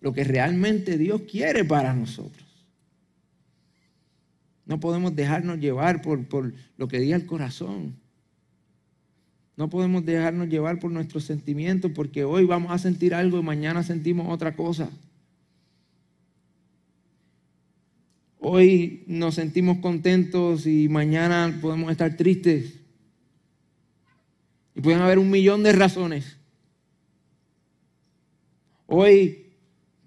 lo 0.01 0.13
que 0.13 0.25
realmente 0.25 0.99
Dios 0.99 1.23
quiere 1.23 1.65
para 1.65 1.95
nosotros. 1.95 2.47
No 4.67 4.81
podemos 4.81 5.15
dejarnos 5.15 5.59
llevar 5.59 6.01
por, 6.01 6.27
por 6.27 6.55
lo 6.77 6.89
que 6.89 7.01
diga 7.01 7.17
el 7.17 7.27
corazón. 7.27 7.97
No 9.57 9.69
podemos 9.69 10.07
dejarnos 10.07 10.49
llevar 10.49 10.79
por 10.79 10.91
nuestros 10.91 11.25
sentimientos 11.25 11.91
porque 11.95 12.25
hoy 12.25 12.45
vamos 12.45 12.73
a 12.73 12.79
sentir 12.79 13.15
algo 13.15 13.39
y 13.39 13.43
mañana 13.43 13.83
sentimos 13.83 14.29
otra 14.29 14.57
cosa. 14.57 14.89
Hoy 18.39 19.05
nos 19.07 19.35
sentimos 19.35 19.81
contentos 19.81 20.67
y 20.67 20.89
mañana 20.89 21.59
podemos 21.61 21.91
estar 21.91 22.17
tristes. 22.17 22.81
Y 24.75 24.81
pueden 24.81 25.03
haber 25.03 25.19
un 25.19 25.31
millón 25.31 25.63
de 25.63 25.73
razones. 25.73 26.39
Hoy 28.87 29.50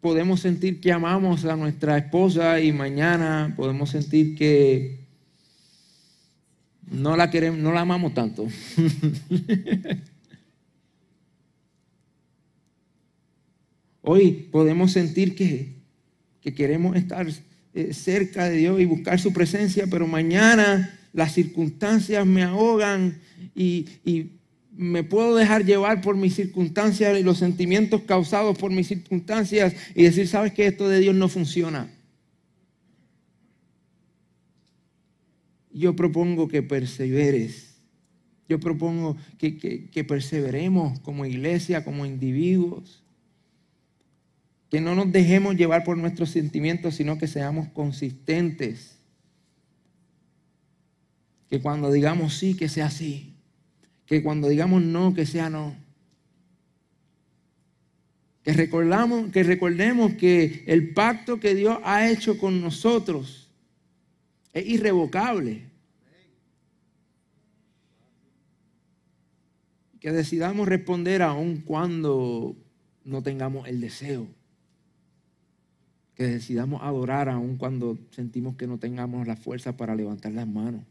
podemos 0.03 0.39
sentir 0.41 0.79
que 0.81 0.91
amamos 0.91 1.45
a 1.45 1.55
nuestra 1.55 1.97
esposa 1.97 2.59
y 2.59 2.73
mañana 2.73 3.53
podemos 3.55 3.89
sentir 3.89 4.35
que 4.35 4.99
no 6.91 7.15
la 7.15 7.31
queremos, 7.31 7.57
no 7.61 7.71
la 7.71 7.79
amamos 7.79 8.13
tanto. 8.13 8.45
Hoy 14.01 14.49
podemos 14.51 14.91
sentir 14.91 15.35
que, 15.35 15.81
queremos 16.53 16.97
estar 16.97 17.25
eh, 17.73 17.93
cerca 17.93 18.49
de 18.49 18.57
Dios 18.57 18.81
y 18.81 18.85
buscar 18.85 19.21
su 19.21 19.31
presencia, 19.31 19.87
pero 19.89 20.05
mañana 20.05 20.99
las 21.13 21.31
circunstancias 21.31 22.25
me 22.25 22.43
ahogan 22.43 23.21
y, 23.55 23.87
y 24.03 24.31
me 24.75 25.03
puedo 25.03 25.35
dejar 25.35 25.65
llevar 25.65 26.01
por 26.01 26.15
mis 26.15 26.35
circunstancias 26.35 27.17
y 27.17 27.23
los 27.23 27.37
sentimientos 27.37 28.01
causados 28.01 28.57
por 28.57 28.71
mis 28.71 28.87
circunstancias 28.87 29.75
y 29.93 30.03
decir, 30.03 30.27
sabes 30.27 30.53
que 30.53 30.65
esto 30.65 30.89
de 30.89 30.99
Dios 30.99 31.15
no 31.15 31.29
funciona. 31.29 31.91
Yo 35.71 35.95
propongo 35.95 36.47
que 36.47 36.63
perseveres. 36.63 37.75
Yo 38.49 38.59
propongo 38.59 39.15
que, 39.37 39.57
que 39.57 40.03
perseveremos 40.03 40.99
como 40.99 41.25
iglesia, 41.25 41.83
como 41.83 42.05
individuos. 42.05 43.03
Que 44.69 44.81
no 44.81 44.95
nos 44.95 45.11
dejemos 45.11 45.55
llevar 45.55 45.83
por 45.83 45.97
nuestros 45.97 46.31
sentimientos, 46.31 46.95
sino 46.95 47.17
que 47.17 47.27
seamos 47.27 47.69
consistentes. 47.69 48.97
Que 51.49 51.59
cuando 51.59 51.91
digamos 51.91 52.35
sí, 52.35 52.55
que 52.55 52.69
sea 52.69 52.89
sí 52.89 53.32
que 54.05 54.21
cuando 54.21 54.49
digamos 54.49 54.81
no, 54.81 55.13
que 55.13 55.25
sea 55.25 55.49
no. 55.49 55.75
Que, 58.43 58.51
recordamos, 58.51 59.31
que 59.31 59.43
recordemos 59.43 60.15
que 60.15 60.63
el 60.67 60.93
pacto 60.93 61.39
que 61.39 61.55
Dios 61.55 61.79
ha 61.83 62.09
hecho 62.09 62.37
con 62.37 62.61
nosotros 62.61 63.49
es 64.51 64.67
irrevocable. 64.67 65.63
Que 70.01 70.11
decidamos 70.11 70.67
responder 70.67 71.21
aun 71.21 71.61
cuando 71.61 72.57
no 73.05 73.23
tengamos 73.23 73.69
el 73.69 73.79
deseo. 73.79 74.27
Que 76.15 76.27
decidamos 76.27 76.83
adorar 76.83 77.29
aun 77.29 77.55
cuando 77.55 77.97
sentimos 78.11 78.57
que 78.57 78.67
no 78.67 78.77
tengamos 78.77 79.25
la 79.25 79.37
fuerza 79.37 79.77
para 79.77 79.95
levantar 79.95 80.33
las 80.33 80.47
manos. 80.47 80.83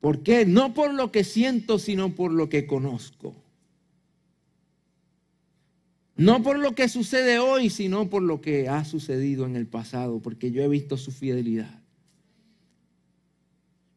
¿Por 0.00 0.22
qué? 0.22 0.46
No 0.46 0.72
por 0.72 0.94
lo 0.94 1.12
que 1.12 1.24
siento, 1.24 1.78
sino 1.78 2.14
por 2.14 2.32
lo 2.32 2.48
que 2.48 2.66
conozco. 2.66 3.34
No 6.16 6.42
por 6.42 6.58
lo 6.58 6.74
que 6.74 6.88
sucede 6.88 7.38
hoy, 7.38 7.70
sino 7.70 8.10
por 8.10 8.22
lo 8.22 8.40
que 8.40 8.68
ha 8.68 8.84
sucedido 8.84 9.46
en 9.46 9.56
el 9.56 9.66
pasado, 9.66 10.20
porque 10.20 10.50
yo 10.50 10.62
he 10.62 10.68
visto 10.68 10.96
su 10.96 11.12
fidelidad. 11.12 11.80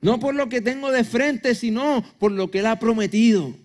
No 0.01 0.19
por 0.19 0.35
lo 0.35 0.49
que 0.49 0.61
tengo 0.61 0.91
de 0.91 1.05
frente, 1.05 1.55
sino 1.55 2.03
por 2.19 2.31
lo 2.31 2.51
que 2.51 2.59
Él 2.59 2.65
ha 2.65 2.79
prometido. 2.79 3.55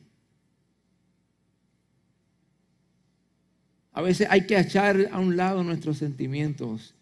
A 3.92 4.02
veces 4.02 4.28
hay 4.30 4.46
que 4.46 4.56
echar 4.56 5.08
a 5.10 5.18
un 5.18 5.36
lado 5.36 5.64
nuestros 5.64 5.98
sentimientos 5.98 6.94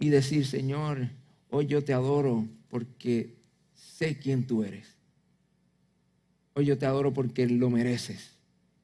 y 0.00 0.08
decir, 0.08 0.44
Señor, 0.44 1.08
hoy 1.50 1.66
yo 1.66 1.84
te 1.84 1.92
adoro 1.92 2.48
porque 2.68 3.36
sé 3.74 4.18
quién 4.18 4.46
tú 4.46 4.62
eres. 4.62 4.96
Hoy 6.54 6.66
yo 6.66 6.78
te 6.78 6.86
adoro 6.86 7.12
porque 7.12 7.46
lo 7.46 7.70
mereces, 7.70 8.32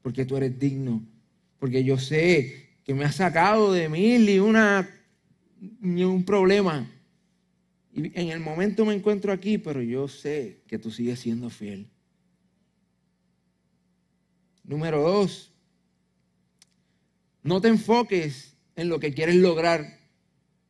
porque 0.02 0.24
tú 0.24 0.36
eres 0.36 0.58
digno, 0.58 1.04
porque 1.58 1.84
yo 1.84 1.98
sé 1.98 2.68
que 2.84 2.94
me 2.94 3.04
has 3.04 3.16
sacado 3.16 3.72
de 3.72 3.88
mil 3.88 4.28
y 4.28 4.38
una 4.38 4.88
ni 5.80 6.04
un 6.04 6.24
problema. 6.24 6.90
Y 7.92 8.18
en 8.18 8.30
el 8.30 8.40
momento 8.40 8.84
me 8.84 8.94
encuentro 8.94 9.32
aquí, 9.32 9.58
pero 9.58 9.80
yo 9.82 10.08
sé 10.08 10.62
que 10.66 10.78
tú 10.78 10.90
sigues 10.90 11.20
siendo 11.20 11.48
fiel. 11.50 11.88
Número 14.64 15.02
dos, 15.02 15.52
no 17.42 17.60
te 17.60 17.68
enfoques 17.68 18.56
en 18.76 18.88
lo 18.88 18.98
que 18.98 19.12
quieres 19.12 19.36
lograr, 19.36 19.98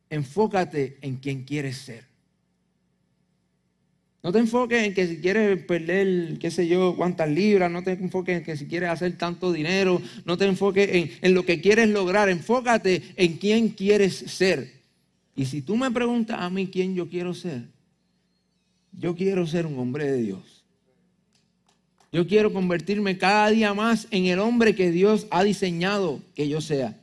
enfócate 0.09 0.97
en 1.01 1.17
quien 1.17 1.43
quieres 1.45 1.77
ser. 1.77 2.14
No 4.25 4.31
te 4.31 4.39
enfoques 4.39 4.87
en 4.87 4.95
que 4.95 5.07
si 5.07 5.17
quieres 5.17 5.63
perder, 5.65 6.39
qué 6.39 6.49
sé 6.49 6.67
yo, 6.67 6.95
cuántas 6.95 7.29
libras, 7.29 7.69
no 7.69 7.83
te 7.83 7.91
enfoques 7.91 8.39
en 8.39 8.43
que 8.43 8.57
si 8.57 8.65
quieres 8.65 8.89
hacer 8.89 9.15
tanto 9.19 9.53
dinero, 9.53 10.01
no 10.25 10.35
te 10.35 10.45
enfoques 10.45 10.89
en, 10.91 11.11
en 11.21 11.35
lo 11.35 11.45
que 11.45 11.61
quieres 11.61 11.89
lograr, 11.89 12.27
enfócate 12.29 13.03
en 13.17 13.37
quién 13.37 13.69
quieres 13.69 14.15
ser. 14.15 14.81
Y 15.35 15.45
si 15.45 15.61
tú 15.61 15.77
me 15.77 15.91
preguntas 15.91 16.39
a 16.39 16.49
mí 16.49 16.65
quién 16.65 16.95
yo 16.95 17.07
quiero 17.07 17.35
ser, 17.35 17.65
yo 18.93 19.15
quiero 19.15 19.45
ser 19.45 19.67
un 19.67 19.77
hombre 19.77 20.11
de 20.11 20.17
Dios. 20.17 20.63
Yo 22.11 22.25
quiero 22.25 22.51
convertirme 22.51 23.19
cada 23.19 23.51
día 23.51 23.75
más 23.75 24.07
en 24.09 24.25
el 24.25 24.39
hombre 24.39 24.73
que 24.73 24.89
Dios 24.89 25.27
ha 25.29 25.43
diseñado 25.43 26.19
que 26.33 26.49
yo 26.49 26.61
sea. 26.61 26.99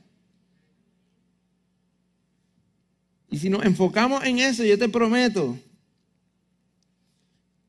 Y 3.30 3.38
si 3.38 3.48
nos 3.48 3.64
enfocamos 3.64 4.24
en 4.24 4.40
eso, 4.40 4.64
yo 4.64 4.76
te 4.76 4.88
prometo 4.88 5.56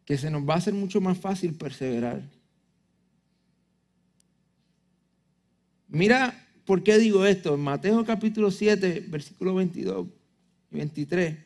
que 0.06 0.18
se 0.18 0.30
nos 0.30 0.48
va 0.48 0.56
a 0.56 0.58
hacer 0.58 0.74
mucho 0.74 1.02
más 1.02 1.18
fácil 1.18 1.54
perseverar. 1.54 2.22
Mira 5.88 6.48
por 6.66 6.84
qué 6.84 6.98
digo 6.98 7.26
esto. 7.26 7.56
En 7.56 7.62
Mateo 7.62 8.04
capítulo 8.06 8.52
7, 8.52 9.06
versículo 9.08 9.56
22 9.56 10.08
y 10.72 10.76
23, 10.76 11.38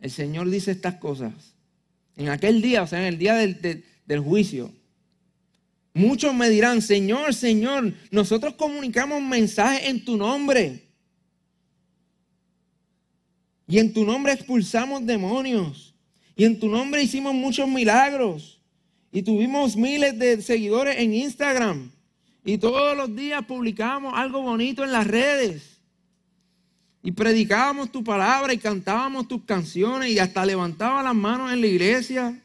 el 0.00 0.10
Señor 0.10 0.48
dice 0.48 0.70
estas 0.70 0.94
cosas. 0.96 1.32
En 2.16 2.28
aquel 2.28 2.62
día, 2.62 2.82
o 2.82 2.86
sea, 2.86 3.00
en 3.00 3.06
el 3.06 3.18
día 3.18 3.34
del, 3.34 3.84
del 4.06 4.20
juicio. 4.20 4.72
Muchos 5.92 6.34
me 6.34 6.48
dirán, 6.48 6.82
Señor, 6.82 7.34
Señor, 7.34 7.92
nosotros 8.10 8.54
comunicamos 8.54 9.20
mensajes 9.22 9.88
en 9.88 10.04
tu 10.04 10.16
nombre. 10.16 10.88
Y 13.66 13.78
en 13.78 13.92
tu 13.92 14.04
nombre 14.04 14.32
expulsamos 14.32 15.04
demonios. 15.04 15.89
Y 16.40 16.46
en 16.46 16.58
tu 16.58 16.70
nombre 16.70 17.02
hicimos 17.02 17.34
muchos 17.34 17.68
milagros. 17.68 18.58
Y 19.12 19.20
tuvimos 19.20 19.76
miles 19.76 20.18
de 20.18 20.40
seguidores 20.40 20.96
en 20.96 21.12
Instagram. 21.12 21.90
Y 22.46 22.56
todos 22.56 22.96
los 22.96 23.14
días 23.14 23.44
publicábamos 23.44 24.14
algo 24.16 24.40
bonito 24.40 24.82
en 24.82 24.90
las 24.90 25.06
redes. 25.06 25.82
Y 27.02 27.12
predicábamos 27.12 27.92
tu 27.92 28.02
palabra 28.02 28.54
y 28.54 28.56
cantábamos 28.56 29.28
tus 29.28 29.44
canciones 29.44 30.08
y 30.12 30.18
hasta 30.18 30.46
levantaba 30.46 31.02
las 31.02 31.14
manos 31.14 31.52
en 31.52 31.60
la 31.60 31.66
iglesia. 31.66 32.42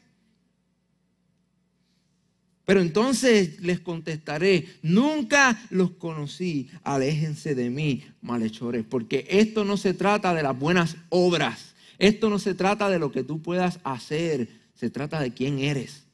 Pero 2.66 2.82
entonces 2.82 3.62
les 3.62 3.80
contestaré, 3.80 4.66
nunca 4.82 5.58
los 5.70 5.92
conocí, 5.92 6.68
aléjense 6.82 7.54
de 7.54 7.70
mí, 7.70 8.04
malhechores, 8.20 8.84
porque 8.84 9.26
esto 9.30 9.64
no 9.64 9.78
se 9.78 9.94
trata 9.94 10.34
de 10.34 10.42
las 10.42 10.58
buenas 10.58 10.98
obras, 11.08 11.75
esto 11.98 12.30
no 12.30 12.38
se 12.38 12.54
trata 12.54 12.88
de 12.88 12.98
lo 12.98 13.12
que 13.12 13.24
tú 13.24 13.40
puedas 13.42 13.80
hacer, 13.84 14.48
se 14.74 14.90
trata 14.90 15.20
de 15.20 15.32
quién 15.32 15.58
eres, 15.58 16.04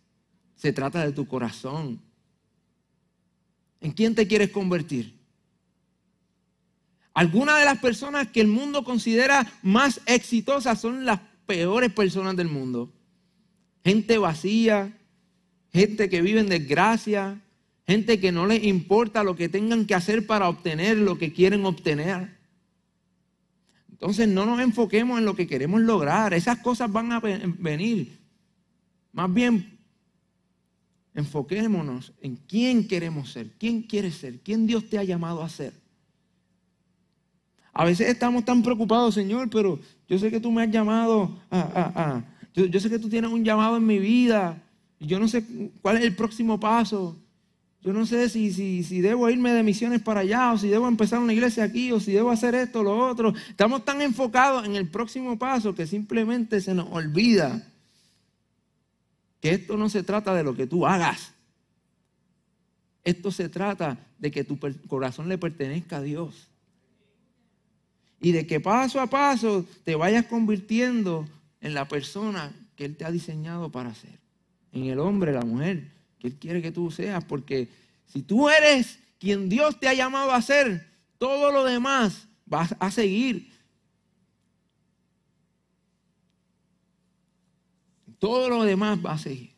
se 0.54 0.72
trata 0.72 1.04
de 1.04 1.12
tu 1.12 1.26
corazón. 1.26 2.00
¿En 3.80 3.90
quién 3.92 4.14
te 4.14 4.26
quieres 4.26 4.50
convertir? 4.50 5.18
Algunas 7.14 7.58
de 7.58 7.64
las 7.64 7.78
personas 7.78 8.28
que 8.28 8.40
el 8.40 8.46
mundo 8.46 8.84
considera 8.84 9.52
más 9.62 10.00
exitosas 10.06 10.80
son 10.80 11.04
las 11.04 11.20
peores 11.46 11.92
personas 11.92 12.36
del 12.36 12.48
mundo. 12.48 12.92
Gente 13.84 14.16
vacía, 14.18 14.96
gente 15.72 16.08
que 16.08 16.22
vive 16.22 16.40
en 16.40 16.48
desgracia, 16.48 17.40
gente 17.86 18.20
que 18.20 18.32
no 18.32 18.46
les 18.46 18.64
importa 18.64 19.24
lo 19.24 19.36
que 19.36 19.48
tengan 19.48 19.84
que 19.84 19.94
hacer 19.94 20.26
para 20.26 20.48
obtener 20.48 20.96
lo 20.96 21.18
que 21.18 21.32
quieren 21.32 21.66
obtener. 21.66 22.41
Entonces 24.02 24.26
no 24.26 24.44
nos 24.44 24.58
enfoquemos 24.58 25.16
en 25.20 25.24
lo 25.24 25.36
que 25.36 25.46
queremos 25.46 25.80
lograr, 25.80 26.34
esas 26.34 26.58
cosas 26.58 26.90
van 26.90 27.12
a 27.12 27.20
venir. 27.20 28.18
Más 29.12 29.32
bien, 29.32 29.78
enfoquémonos 31.14 32.12
en 32.20 32.34
quién 32.34 32.88
queremos 32.88 33.30
ser, 33.30 33.52
quién 33.60 33.82
quieres 33.82 34.16
ser, 34.16 34.40
quién 34.40 34.66
Dios 34.66 34.90
te 34.90 34.98
ha 34.98 35.04
llamado 35.04 35.40
a 35.40 35.48
ser. 35.48 35.72
A 37.72 37.84
veces 37.84 38.08
estamos 38.08 38.44
tan 38.44 38.60
preocupados, 38.60 39.14
Señor, 39.14 39.48
pero 39.48 39.78
yo 40.08 40.18
sé 40.18 40.32
que 40.32 40.40
tú 40.40 40.50
me 40.50 40.64
has 40.64 40.70
llamado 40.72 41.38
a... 41.48 42.24
yo, 42.52 42.64
yo 42.66 42.80
sé 42.80 42.90
que 42.90 42.98
tú 42.98 43.08
tienes 43.08 43.30
un 43.30 43.44
llamado 43.44 43.76
en 43.76 43.86
mi 43.86 44.00
vida 44.00 44.60
yo 45.06 45.18
no 45.18 45.28
sé 45.28 45.44
cuál 45.80 45.98
es 45.98 46.04
el 46.04 46.14
próximo 46.14 46.58
paso. 46.58 47.16
Yo 47.82 47.92
no 47.92 48.06
sé 48.06 48.28
si, 48.28 49.00
debo 49.00 49.28
irme 49.28 49.52
de 49.52 49.64
misiones 49.64 50.00
para 50.00 50.20
allá, 50.20 50.52
o 50.52 50.58
si 50.58 50.68
debo 50.68 50.86
empezar 50.86 51.18
una 51.18 51.32
iglesia 51.32 51.64
aquí, 51.64 51.90
o 51.90 51.98
si 51.98 52.12
debo 52.12 52.30
hacer 52.30 52.54
esto 52.54 52.80
o 52.80 52.82
lo 52.84 52.96
otro. 52.96 53.34
Estamos 53.48 53.84
tan 53.84 54.00
enfocados 54.00 54.64
en 54.64 54.76
el 54.76 54.88
próximo 54.88 55.36
paso 55.36 55.74
que 55.74 55.86
simplemente 55.86 56.60
se 56.60 56.74
nos 56.74 56.88
olvida 56.92 57.66
que 59.40 59.50
esto 59.50 59.76
no 59.76 59.88
se 59.88 60.04
trata 60.04 60.32
de 60.32 60.44
lo 60.44 60.54
que 60.54 60.68
tú 60.68 60.86
hagas. 60.86 61.32
Esto 63.02 63.32
se 63.32 63.48
trata 63.48 63.98
de 64.20 64.30
que 64.30 64.44
tu 64.44 64.60
corazón 64.86 65.28
le 65.28 65.36
pertenezca 65.36 65.96
a 65.96 66.02
Dios. 66.02 66.48
Y 68.20 68.30
de 68.30 68.46
que 68.46 68.60
paso 68.60 69.00
a 69.00 69.08
paso 69.08 69.66
te 69.82 69.96
vayas 69.96 70.26
convirtiendo 70.26 71.28
en 71.60 71.74
la 71.74 71.88
persona 71.88 72.52
que 72.76 72.84
Él 72.84 72.96
te 72.96 73.04
ha 73.04 73.10
diseñado 73.10 73.72
para 73.72 73.92
ser 73.92 74.22
en 74.72 74.84
el 74.84 74.98
hombre, 74.98 75.32
la 75.32 75.42
mujer, 75.42 75.90
que 76.22 76.28
Él 76.28 76.36
quiere 76.36 76.62
que 76.62 76.70
tú 76.70 76.88
seas, 76.92 77.24
porque 77.24 77.68
si 78.06 78.22
tú 78.22 78.48
eres 78.48 79.00
quien 79.18 79.48
Dios 79.48 79.80
te 79.80 79.88
ha 79.88 79.94
llamado 79.94 80.30
a 80.30 80.40
ser, 80.40 80.88
todo 81.18 81.50
lo 81.50 81.64
demás 81.64 82.28
vas 82.46 82.76
a 82.78 82.92
seguir. 82.92 83.50
Todo 88.20 88.48
lo 88.48 88.62
demás 88.62 89.00
va 89.04 89.14
a 89.14 89.18
seguir. 89.18 89.50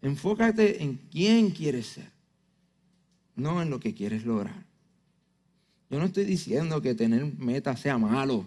Enfócate 0.00 0.82
en 0.82 0.96
quién 1.10 1.50
quieres 1.50 1.88
ser, 1.88 2.10
no 3.36 3.60
en 3.60 3.68
lo 3.68 3.78
que 3.78 3.92
quieres 3.92 4.24
lograr. 4.24 4.64
Yo 5.90 5.98
no 5.98 6.06
estoy 6.06 6.24
diciendo 6.24 6.80
que 6.80 6.94
tener 6.94 7.26
metas 7.36 7.80
sea 7.80 7.98
malo. 7.98 8.46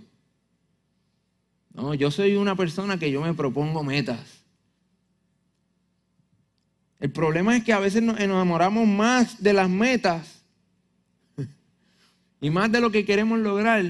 No, 1.73 1.93
yo 1.93 2.09
soy 2.09 2.37
una 2.37 2.55
persona 2.55 2.97
que 2.97 3.11
yo 3.11 3.21
me 3.21 3.35
propongo 3.35 3.83
metas. 3.83 4.40
El 7.01 7.11
problema 7.11 7.57
es 7.57 7.63
que 7.63 7.73
a 7.73 7.79
veces 7.79 8.03
nos 8.03 8.19
enamoramos 8.19 8.87
más 8.87 9.41
de 9.41 9.53
las 9.53 9.67
metas 9.67 10.43
y 12.39 12.51
más 12.51 12.71
de 12.71 12.79
lo 12.79 12.91
que 12.91 13.03
queremos 13.03 13.39
lograr. 13.39 13.83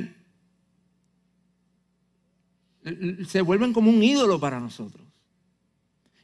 Se 3.27 3.41
vuelven 3.41 3.73
como 3.73 3.91
un 3.91 4.01
ídolo 4.01 4.39
para 4.39 4.61
nosotros. 4.61 5.05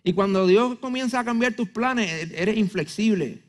Y 0.01 0.13
cuando 0.13 0.47
Dios 0.47 0.79
comienza 0.79 1.19
a 1.19 1.25
cambiar 1.25 1.53
tus 1.53 1.67
planes, 1.67 2.31
eres 2.31 2.55
inflexible. 2.55 3.43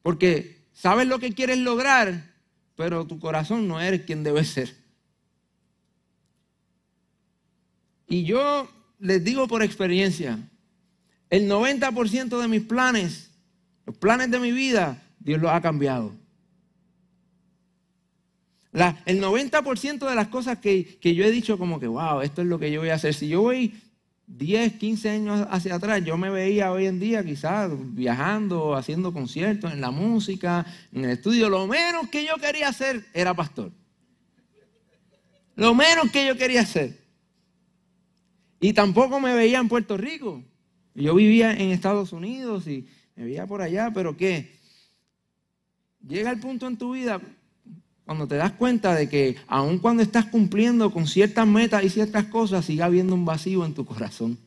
Porque 0.00 0.64
sabes 0.72 1.08
lo 1.08 1.18
que 1.18 1.34
quieres 1.34 1.58
lograr, 1.58 2.32
pero 2.76 3.04
tu 3.04 3.18
corazón 3.18 3.66
no 3.66 3.80
eres 3.80 4.02
quien 4.02 4.22
debe 4.22 4.44
ser. 4.44 4.72
Y 8.06 8.22
yo 8.22 8.70
les 9.00 9.24
digo 9.24 9.48
por 9.48 9.64
experiencia, 9.64 10.38
el 11.30 11.50
90% 11.50 12.40
de 12.40 12.48
mis 12.48 12.62
planes, 12.62 13.30
los 13.84 13.96
planes 13.96 14.30
de 14.30 14.38
mi 14.38 14.52
vida, 14.52 15.02
Dios 15.18 15.40
los 15.40 15.50
ha 15.50 15.60
cambiado. 15.60 16.14
el 18.72 19.22
90% 19.22 20.08
de 20.08 20.14
las 20.14 20.28
cosas 20.28 20.58
que, 20.58 20.98
que 21.00 21.14
yo 21.14 21.24
he 21.24 21.30
dicho 21.30 21.58
como 21.58 21.80
que, 21.80 21.86
wow, 21.86 22.20
esto 22.20 22.42
es 22.42 22.48
lo 22.48 22.58
que 22.58 22.70
yo 22.70 22.80
voy 22.80 22.90
a 22.90 22.94
hacer. 22.94 23.14
Si 23.14 23.28
yo 23.28 23.42
voy 23.42 23.74
10, 24.26 24.74
15 24.74 25.08
años 25.10 25.46
hacia 25.50 25.76
atrás, 25.76 26.04
yo 26.04 26.16
me 26.16 26.30
veía 26.30 26.72
hoy 26.72 26.86
en 26.86 26.98
día 26.98 27.24
quizás 27.24 27.70
viajando, 27.94 28.74
haciendo 28.74 29.12
conciertos 29.12 29.72
en 29.72 29.80
la 29.80 29.90
música, 29.90 30.66
en 30.92 31.04
el 31.04 31.10
estudio. 31.10 31.48
Lo 31.48 31.66
menos 31.66 32.08
que 32.08 32.24
yo 32.24 32.34
quería 32.36 32.68
hacer 32.68 33.06
era 33.14 33.34
pastor. 33.34 33.72
Lo 35.54 35.74
menos 35.74 36.10
que 36.10 36.26
yo 36.26 36.36
quería 36.36 36.62
hacer. 36.62 37.00
Y 38.60 38.72
tampoco 38.72 39.20
me 39.20 39.34
veía 39.34 39.58
en 39.58 39.68
Puerto 39.68 39.96
Rico. 39.96 40.42
Yo 40.96 41.14
vivía 41.14 41.52
en 41.52 41.70
Estados 41.70 42.12
Unidos 42.12 42.66
y 42.66 42.86
me 43.16 43.24
veía 43.24 43.46
por 43.46 43.60
allá, 43.60 43.90
pero 43.92 44.16
¿qué? 44.16 44.56
Llega 46.06 46.30
el 46.30 46.40
punto 46.40 46.66
en 46.66 46.78
tu 46.78 46.92
vida 46.92 47.20
cuando 48.06 48.26
te 48.26 48.36
das 48.36 48.52
cuenta 48.52 48.94
de 48.94 49.08
que 49.08 49.36
aun 49.46 49.78
cuando 49.78 50.02
estás 50.02 50.26
cumpliendo 50.26 50.92
con 50.92 51.06
ciertas 51.06 51.46
metas 51.46 51.84
y 51.84 51.90
ciertas 51.90 52.26
cosas, 52.26 52.64
sigue 52.64 52.82
habiendo 52.82 53.14
un 53.14 53.24
vacío 53.24 53.64
en 53.66 53.74
tu 53.74 53.84
corazón. 53.84 54.38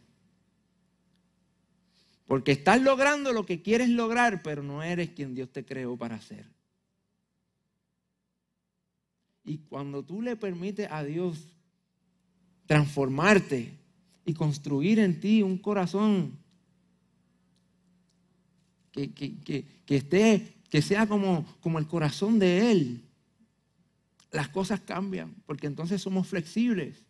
Porque 2.26 2.54
estás 2.54 2.82
logrando 2.82 3.32
lo 3.34 3.46
que 3.46 3.62
quieres 3.62 3.90
lograr, 3.90 4.42
pero 4.42 4.64
no 4.64 4.82
eres 4.82 5.10
quien 5.10 5.36
Dios 5.36 5.50
te 5.52 5.66
creó 5.66 5.98
para 5.98 6.22
ser. 6.22 6.46
Y 9.44 9.58
cuando 9.58 10.04
tú 10.04 10.22
le 10.22 10.36
permites 10.36 10.88
a 10.90 11.04
Dios 11.04 11.48
transformarte 12.66 13.74
y 14.30 14.34
construir 14.36 15.00
en 15.00 15.20
ti 15.20 15.42
un 15.42 15.58
corazón 15.58 16.38
que, 18.92 19.12
que 19.12 19.96
esté, 19.96 20.54
que 20.70 20.84
sea 20.84 21.08
como, 21.08 21.48
como 21.62 21.80
el 21.80 21.88
corazón 21.88 22.38
de 22.38 22.72
Él, 22.72 23.02
las 24.32 24.50
cosas 24.50 24.82
cambian, 24.82 25.34
porque 25.48 25.66
entonces 25.66 26.00
somos 26.00 26.28
flexibles. 26.28 27.08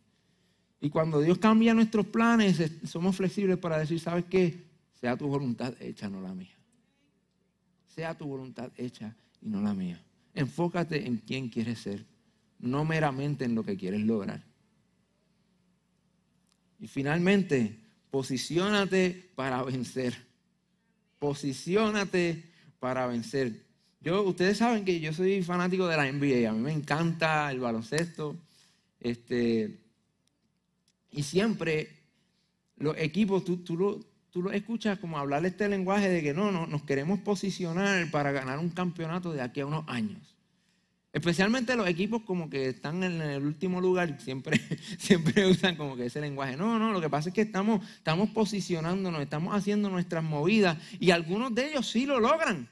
Y 0.80 0.88
cuando 0.88 1.20
Dios 1.20 1.36
cambia 1.36 1.74
nuestros 1.74 2.06
planes, 2.06 2.58
somos 2.84 3.16
flexibles 3.16 3.58
para 3.58 3.76
decir, 3.76 4.00
¿sabes 4.00 4.24
qué? 4.24 4.64
Sea 4.98 5.14
tu 5.14 5.26
voluntad 5.26 5.74
hecha, 5.78 6.08
no 6.08 6.22
la 6.22 6.32
mía. 6.32 6.56
Sea 7.88 8.16
tu 8.16 8.24
voluntad 8.24 8.72
hecha 8.78 9.14
y 9.42 9.50
no 9.50 9.60
la 9.60 9.74
mía. 9.74 10.02
Enfócate 10.32 11.06
en 11.06 11.18
quién 11.18 11.50
quieres 11.50 11.80
ser, 11.80 12.06
no 12.58 12.86
meramente 12.86 13.44
en 13.44 13.54
lo 13.54 13.62
que 13.62 13.76
quieres 13.76 14.00
lograr. 14.00 14.49
Y 16.80 16.88
finalmente, 16.88 17.76
posiciónate 18.10 19.30
para 19.34 19.62
vencer. 19.62 20.16
Posiciónate 21.18 22.44
para 22.78 23.06
vencer. 23.06 23.62
Yo, 24.00 24.22
ustedes 24.22 24.56
saben 24.56 24.84
que 24.84 24.98
yo 24.98 25.12
soy 25.12 25.42
fanático 25.42 25.86
de 25.86 25.96
la 25.96 26.10
NBA, 26.10 26.48
a 26.48 26.52
mí 26.52 26.60
me 26.60 26.72
encanta 26.72 27.50
el 27.52 27.60
baloncesto. 27.60 28.36
Este, 28.98 29.78
y 31.12 31.22
siempre 31.22 32.00
los 32.76 32.96
equipos, 32.96 33.44
tú, 33.44 33.58
tú, 33.58 33.76
lo, 33.76 34.00
tú 34.30 34.42
lo 34.42 34.52
escuchas 34.52 34.98
como 34.98 35.18
hablar 35.18 35.44
este 35.44 35.68
lenguaje 35.68 36.08
de 36.08 36.22
que 36.22 36.32
no, 36.32 36.50
no, 36.50 36.66
nos 36.66 36.82
queremos 36.84 37.20
posicionar 37.20 38.10
para 38.10 38.32
ganar 38.32 38.58
un 38.58 38.70
campeonato 38.70 39.32
de 39.32 39.42
aquí 39.42 39.60
a 39.60 39.66
unos 39.66 39.84
años. 39.86 40.29
Especialmente 41.12 41.74
los 41.74 41.88
equipos 41.88 42.22
como 42.22 42.48
que 42.48 42.68
están 42.68 43.02
en 43.02 43.20
el 43.20 43.42
último 43.42 43.80
lugar, 43.80 44.20
siempre, 44.20 44.60
siempre 44.98 45.46
usan 45.46 45.76
como 45.76 45.96
que 45.96 46.06
ese 46.06 46.20
lenguaje. 46.20 46.56
No, 46.56 46.78
no, 46.78 46.92
lo 46.92 47.00
que 47.00 47.10
pasa 47.10 47.30
es 47.30 47.34
que 47.34 47.42
estamos, 47.42 47.84
estamos 47.96 48.30
posicionándonos, 48.30 49.20
estamos 49.20 49.54
haciendo 49.54 49.90
nuestras 49.90 50.22
movidas 50.22 50.78
y 51.00 51.10
algunos 51.10 51.54
de 51.54 51.70
ellos 51.70 51.88
sí 51.88 52.06
lo 52.06 52.20
logran 52.20 52.68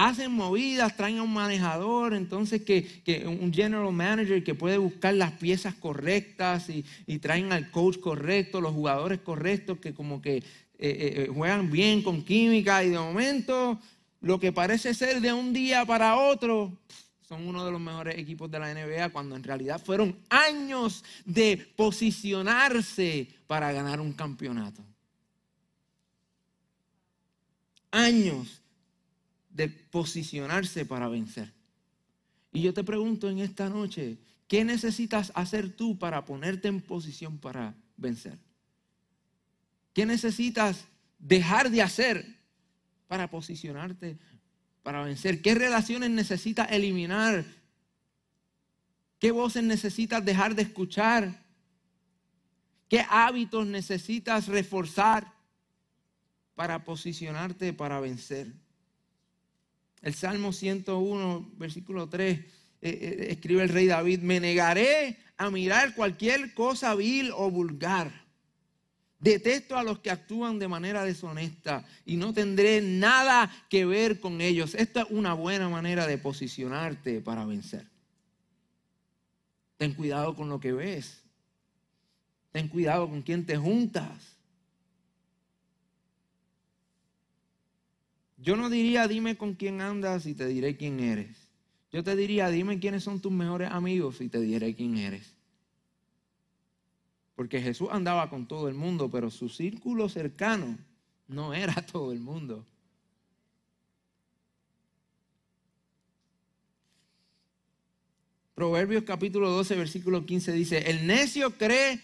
hacen 0.00 0.32
movidas, 0.32 0.96
traen 0.96 1.18
a 1.18 1.22
un 1.22 1.34
manejador, 1.34 2.14
entonces 2.14 2.62
que, 2.62 3.26
un 3.26 3.52
general 3.52 3.92
manager 3.92 4.42
que 4.42 4.54
puede 4.54 4.78
buscar 4.78 5.12
las 5.12 5.32
piezas 5.32 5.74
correctas 5.74 6.70
y, 6.70 7.18
traen 7.18 7.52
al 7.52 7.70
coach 7.70 7.98
correcto, 7.98 8.62
los 8.62 8.72
jugadores 8.72 9.20
correctos 9.20 9.78
que 9.78 9.92
como 9.92 10.22
que 10.22 10.38
eh, 10.38 10.42
eh, 10.78 11.14
eh, 11.16 11.30
juegan 11.34 11.70
bien 11.70 12.02
con 12.02 12.24
química 12.24 12.82
y 12.82 12.88
de 12.88 12.98
momento 12.98 13.78
lo 14.22 14.40
que 14.40 14.52
parece 14.52 14.94
ser 14.94 15.20
de 15.20 15.34
un 15.34 15.52
día 15.52 15.84
para 15.84 16.16
otro 16.16 16.78
son 17.30 17.46
uno 17.46 17.64
de 17.64 17.70
los 17.70 17.80
mejores 17.80 18.18
equipos 18.18 18.50
de 18.50 18.58
la 18.58 18.74
NBA 18.74 19.10
cuando 19.10 19.36
en 19.36 19.44
realidad 19.44 19.80
fueron 19.80 20.18
años 20.28 21.04
de 21.24 21.56
posicionarse 21.76 23.28
para 23.46 23.70
ganar 23.70 24.00
un 24.00 24.12
campeonato. 24.12 24.84
Años 27.92 28.60
de 29.48 29.68
posicionarse 29.68 30.84
para 30.84 31.06
vencer. 31.06 31.52
Y 32.52 32.62
yo 32.62 32.74
te 32.74 32.82
pregunto 32.82 33.30
en 33.30 33.38
esta 33.38 33.68
noche, 33.68 34.18
¿qué 34.48 34.64
necesitas 34.64 35.30
hacer 35.36 35.76
tú 35.76 35.96
para 35.96 36.24
ponerte 36.24 36.66
en 36.66 36.80
posición 36.80 37.38
para 37.38 37.76
vencer? 37.96 38.40
¿Qué 39.92 40.04
necesitas 40.04 40.84
dejar 41.20 41.70
de 41.70 41.80
hacer 41.80 42.40
para 43.06 43.30
posicionarte 43.30 44.18
para 44.82 45.02
vencer? 45.02 45.42
¿Qué 45.42 45.54
relaciones 45.54 46.10
necesitas 46.10 46.70
eliminar? 46.70 47.44
¿Qué 49.18 49.30
voces 49.30 49.62
necesitas 49.62 50.24
dejar 50.24 50.54
de 50.54 50.62
escuchar? 50.62 51.44
¿Qué 52.88 53.04
hábitos 53.08 53.66
necesitas 53.66 54.48
reforzar 54.48 55.32
para 56.54 56.84
posicionarte 56.84 57.72
para 57.72 58.00
vencer? 58.00 58.52
El 60.02 60.14
Salmo 60.14 60.52
101, 60.52 61.52
versículo 61.56 62.08
3, 62.08 62.38
eh, 62.38 62.46
eh, 62.82 63.26
escribe 63.30 63.62
el 63.62 63.68
rey 63.68 63.86
David, 63.86 64.20
me 64.20 64.40
negaré 64.40 65.18
a 65.36 65.50
mirar 65.50 65.94
cualquier 65.94 66.54
cosa 66.54 66.94
vil 66.94 67.30
o 67.34 67.50
vulgar. 67.50 68.29
Detesto 69.20 69.76
a 69.76 69.84
los 69.84 69.98
que 69.98 70.10
actúan 70.10 70.58
de 70.58 70.66
manera 70.66 71.04
deshonesta 71.04 71.86
y 72.06 72.16
no 72.16 72.32
tendré 72.32 72.80
nada 72.80 73.50
que 73.68 73.84
ver 73.84 74.18
con 74.18 74.40
ellos. 74.40 74.74
Esta 74.74 75.02
es 75.02 75.08
una 75.10 75.34
buena 75.34 75.68
manera 75.68 76.06
de 76.06 76.16
posicionarte 76.16 77.20
para 77.20 77.44
vencer. 77.44 77.86
Ten 79.76 79.92
cuidado 79.92 80.34
con 80.34 80.48
lo 80.48 80.58
que 80.58 80.72
ves. 80.72 81.22
Ten 82.50 82.68
cuidado 82.68 83.10
con 83.10 83.20
quién 83.20 83.44
te 83.44 83.58
juntas. 83.58 84.36
Yo 88.38 88.56
no 88.56 88.70
diría, 88.70 89.06
dime 89.06 89.36
con 89.36 89.52
quién 89.52 89.82
andas 89.82 90.24
y 90.24 90.34
te 90.34 90.46
diré 90.46 90.78
quién 90.78 90.98
eres. 90.98 91.36
Yo 91.92 92.02
te 92.02 92.16
diría, 92.16 92.48
dime 92.48 92.78
quiénes 92.78 93.04
son 93.04 93.20
tus 93.20 93.32
mejores 93.32 93.70
amigos 93.70 94.22
y 94.22 94.30
te 94.30 94.40
diré 94.40 94.74
quién 94.74 94.96
eres. 94.96 95.39
Porque 97.40 97.62
Jesús 97.62 97.88
andaba 97.90 98.28
con 98.28 98.46
todo 98.46 98.68
el 98.68 98.74
mundo, 98.74 99.10
pero 99.10 99.30
su 99.30 99.48
círculo 99.48 100.10
cercano 100.10 100.76
no 101.26 101.54
era 101.54 101.72
todo 101.90 102.12
el 102.12 102.20
mundo. 102.20 102.66
Proverbios 108.54 109.04
capítulo 109.04 109.48
12, 109.48 109.74
versículo 109.74 110.26
15 110.26 110.52
dice, 110.52 110.90
el 110.90 111.06
necio 111.06 111.56
cree 111.56 112.02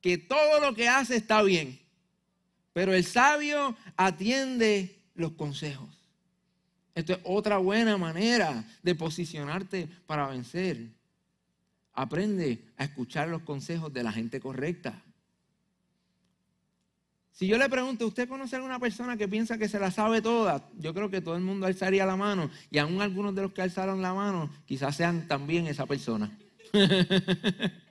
que 0.00 0.18
todo 0.18 0.60
lo 0.60 0.72
que 0.72 0.88
hace 0.88 1.16
está 1.16 1.42
bien, 1.42 1.80
pero 2.72 2.94
el 2.94 3.04
sabio 3.04 3.76
atiende 3.96 5.02
los 5.16 5.32
consejos. 5.32 5.98
Esto 6.94 7.14
es 7.14 7.18
otra 7.24 7.58
buena 7.58 7.96
manera 7.96 8.64
de 8.84 8.94
posicionarte 8.94 9.88
para 10.06 10.28
vencer. 10.28 10.95
Aprende 11.96 12.62
a 12.76 12.84
escuchar 12.84 13.28
los 13.28 13.42
consejos 13.42 13.92
de 13.92 14.02
la 14.04 14.12
gente 14.12 14.38
correcta. 14.38 15.02
Si 17.32 17.46
yo 17.46 17.58
le 17.58 17.68
pregunto, 17.68 18.06
¿usted 18.06 18.28
conoce 18.28 18.54
a 18.54 18.58
alguna 18.58 18.78
persona 18.78 19.16
que 19.16 19.28
piensa 19.28 19.58
que 19.58 19.68
se 19.68 19.78
la 19.78 19.90
sabe 19.90 20.22
toda? 20.22 20.68
Yo 20.78 20.94
creo 20.94 21.10
que 21.10 21.20
todo 21.20 21.36
el 21.36 21.42
mundo 21.42 21.66
alzaría 21.66 22.06
la 22.06 22.16
mano 22.16 22.50
y 22.70 22.78
aún 22.78 23.02
algunos 23.02 23.34
de 23.34 23.42
los 23.42 23.52
que 23.52 23.60
alzaron 23.62 24.00
la 24.00 24.14
mano 24.14 24.50
quizás 24.64 24.94
sean 24.96 25.26
también 25.28 25.66
esa 25.66 25.84
persona. 25.84 26.38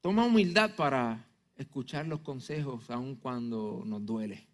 Toma 0.00 0.24
humildad 0.24 0.76
para 0.76 1.24
escuchar 1.56 2.06
los 2.06 2.20
consejos 2.20 2.90
aun 2.90 3.16
cuando 3.16 3.82
nos 3.86 4.04
duele. 4.04 4.51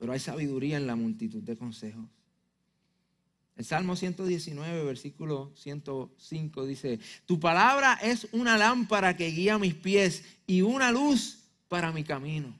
Pero 0.00 0.12
hay 0.12 0.18
sabiduría 0.18 0.78
en 0.78 0.86
la 0.86 0.96
multitud 0.96 1.42
de 1.42 1.56
consejos. 1.56 2.06
El 3.54 3.66
Salmo 3.66 3.94
119, 3.94 4.84
versículo 4.84 5.52
105 5.54 6.64
dice, 6.64 6.98
tu 7.26 7.38
palabra 7.38 7.98
es 8.02 8.26
una 8.32 8.56
lámpara 8.56 9.14
que 9.14 9.30
guía 9.30 9.58
mis 9.58 9.74
pies 9.74 10.24
y 10.46 10.62
una 10.62 10.90
luz 10.90 11.40
para 11.68 11.92
mi 11.92 12.02
camino. 12.02 12.58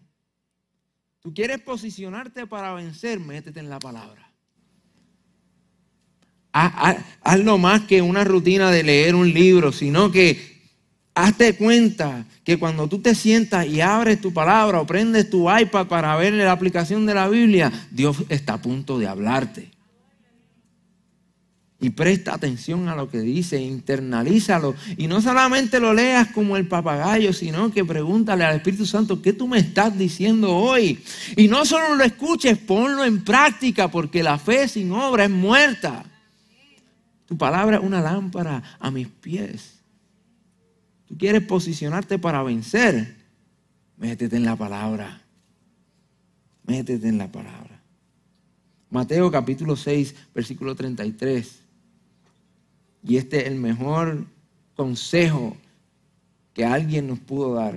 Tú 1.21 1.33
quieres 1.33 1.61
posicionarte 1.61 2.47
para 2.47 2.75
vencer, 2.75 3.19
métete 3.19 3.61
en 3.61 3.71
la 3.71 3.79
palabra. 3.79 4.31
Haz, 6.53 6.99
haz, 7.23 7.45
más 7.59 7.83
que 7.87 8.03
una 8.03 8.23
rutina 8.23 8.71
de 8.71 8.83
leer 8.83 9.15
un 9.15 9.33
libro, 9.33 9.73
sino 9.73 10.13
que 10.13 10.50
hazte 11.25 11.57
cuenta 11.57 12.25
que 12.45 12.59
cuando 12.59 12.89
tú 12.89 12.99
te 13.01 13.15
sientas 13.15 13.67
y 13.67 13.81
abres 13.81 14.21
tu 14.21 14.33
palabra 14.33 14.81
o 14.81 14.87
prendes 14.87 15.31
tu 15.31 15.51
iPad 15.51 15.87
para 15.87 16.17
ver 16.17 16.33
la 16.33 16.53
aplicación 16.53 17.07
de 17.07 17.15
la 17.15 17.29
Biblia, 17.29 17.73
Dios 17.91 18.19
está 18.29 18.55
a 18.55 18.63
punto 18.63 18.99
de 18.99 19.07
hablarte. 19.07 19.71
Y 21.83 21.91
presta 21.91 22.35
atención 22.35 22.89
a 22.89 22.95
lo 22.95 23.09
que 23.09 23.21
dice, 23.21 23.59
internalízalo. 23.59 24.75
Y 24.99 25.07
no 25.07 25.23
solamente 25.23 25.81
lo 25.81 25.95
leas 25.95 26.29
como 26.29 26.59
el 26.59 26.69
papagayo, 26.69 27.33
sino 27.33 27.73
que 27.73 27.87
pregúntale 27.87 28.45
al 28.45 28.57
Espíritu 28.57 28.85
Santo, 28.85 29.23
¿qué 29.23 29.33
tú 29.33 29.49
me 29.49 29.59
estás 29.59 29.97
diciendo 29.97 30.55
hoy? 30.55 31.03
Y 31.37 31.49
no 31.49 31.65
solo 31.65 31.95
lo 31.95 32.05
escuches, 32.05 32.59
ponlo 32.59 33.03
en 33.03 33.25
práctica, 33.25 33.89
porque 33.89 34.23
la 34.23 34.39
fe 34.39 34.69
sin 34.69 34.93
obra 34.93 35.25
es 35.25 35.31
muerta. 35.31 36.05
Tu 37.25 37.39
palabra 37.39 37.79
es 37.79 37.83
una 37.83 38.03
lámpara 38.03 38.63
a 38.79 38.91
mis 38.91 39.09
pies. 39.09 39.80
Tú 41.11 41.19
quieres 41.19 41.43
posicionarte 41.43 42.21
para 42.21 42.41
vencer. 42.45 43.17
Métete 43.97 44.37
en 44.37 44.45
la 44.45 44.55
palabra. 44.55 45.21
Métete 46.63 47.09
en 47.09 47.19
la 47.19 47.33
palabra. 47.33 47.83
Mateo 48.91 49.29
capítulo 49.29 49.75
6, 49.75 50.15
versículo 50.33 50.77
33. 50.77 51.63
Y 53.03 53.17
este 53.17 53.41
es 53.41 53.47
el 53.49 53.57
mejor 53.57 54.25
consejo 54.77 55.57
que 56.55 56.65
alguien 56.65 57.09
nos 57.09 57.19
pudo 57.19 57.55
dar, 57.55 57.77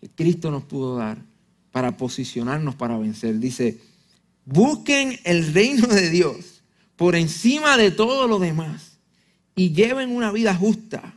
que 0.00 0.08
Cristo 0.08 0.50
nos 0.50 0.64
pudo 0.64 0.96
dar 0.96 1.18
para 1.70 1.96
posicionarnos 1.96 2.74
para 2.74 2.98
vencer. 2.98 3.38
Dice, 3.38 3.78
busquen 4.44 5.20
el 5.22 5.54
reino 5.54 5.86
de 5.86 6.10
Dios 6.10 6.64
por 6.96 7.14
encima 7.14 7.76
de 7.76 7.92
todo 7.92 8.26
lo 8.26 8.40
demás 8.40 8.98
y 9.54 9.70
lleven 9.70 10.10
una 10.10 10.32
vida 10.32 10.52
justa 10.52 11.14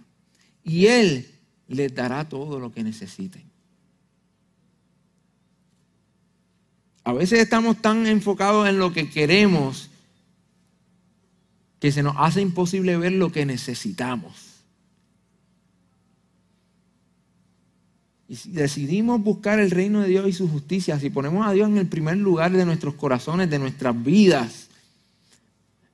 y 0.63 0.86
Él 0.86 1.32
les 1.68 1.93
dará 1.93 2.28
todo 2.28 2.59
lo 2.59 2.72
que 2.72 2.84
necesiten. 2.84 3.43
A 7.03 7.13
veces 7.13 7.39
estamos 7.39 7.82
tan 7.82 8.07
enfocados 8.07 8.68
en 8.68 8.80
lo 8.80 8.91
que 8.91 9.09
queremos 9.09 9.89
que 11.80 11.91
se 11.91 12.01
nos 12.01 12.16
hace 12.18 12.41
imposible 12.41 12.97
ver 12.97 13.11
lo 13.11 13.32
que 13.32 13.45
necesitamos. 13.45 14.55
Y 18.28 18.38
si 18.38 18.49
decidimos 18.49 19.22
buscar 19.22 19.59
el 19.59 19.70
reino 19.70 20.01
de 20.01 20.07
Dios 20.07 20.28
y 20.28 20.34
su 20.34 20.49
justicia, 20.49 20.99
si 20.99 21.11
ponemos 21.11 21.45
a 21.45 21.51
Dios 21.51 21.70
en 21.70 21.78
el 21.78 21.88
primer 21.88 22.18
lugar 22.18 22.51
de 22.51 22.66
nuestros 22.66 22.95
corazones, 22.95 23.51
de 23.51 23.59
nuestras 23.59 24.03
vidas, 24.03 24.70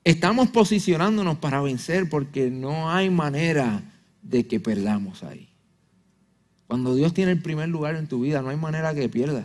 estamos 0.06 0.50
posicionándonos 0.50 1.40
para 1.40 1.62
vencer 1.62 2.10
porque 2.10 2.50
no 2.50 2.90
hay 2.90 3.10
manera 3.10 3.84
de 4.22 4.48
que 4.48 4.62
perdamos 4.62 5.24
ahí. 5.24 5.51
Cuando 6.72 6.96
Dios 6.96 7.14
tiene 7.14 7.34
el 7.34 7.42
primer 7.42 7.68
lugar 7.68 7.98
en 7.98 8.08
tu 8.08 8.22
vida, 8.22 8.42
no 8.42 8.48
hay 8.48 8.56
manera 8.56 8.96
que 8.96 9.10
pierdas. 9.10 9.44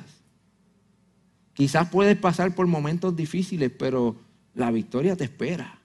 Quizás 1.55 1.89
puedes 1.89 2.17
pasar 2.17 2.55
por 2.55 2.69
momentos 2.69 3.17
difíciles, 3.17 3.73
pero 3.77 4.15
la 4.55 4.71
victoria 4.71 5.17
te 5.17 5.25
espera. 5.25 5.77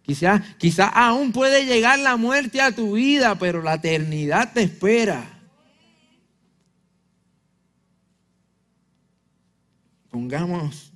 Quizás 0.00 0.40
quizá 0.56 0.86
aún 0.86 1.30
puede 1.30 1.66
llegar 1.66 1.98
la 1.98 2.16
muerte 2.16 2.62
a 2.62 2.74
tu 2.74 2.94
vida, 2.94 3.38
pero 3.38 3.60
la 3.60 3.74
eternidad 3.74 4.50
te 4.54 4.62
espera. 4.62 5.42
Pongamos, 10.08 10.90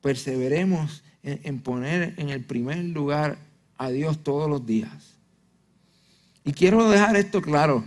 perseveremos 0.00 1.02
en, 1.24 1.40
en 1.42 1.60
poner 1.62 2.14
en 2.16 2.28
el 2.28 2.44
primer 2.44 2.84
lugar 2.84 3.38
a 3.76 3.90
Dios 3.90 4.22
todos 4.22 4.48
los 4.48 4.64
días. 4.64 5.16
Y 6.44 6.52
quiero 6.52 6.88
dejar 6.88 7.16
esto 7.16 7.42
claro. 7.42 7.84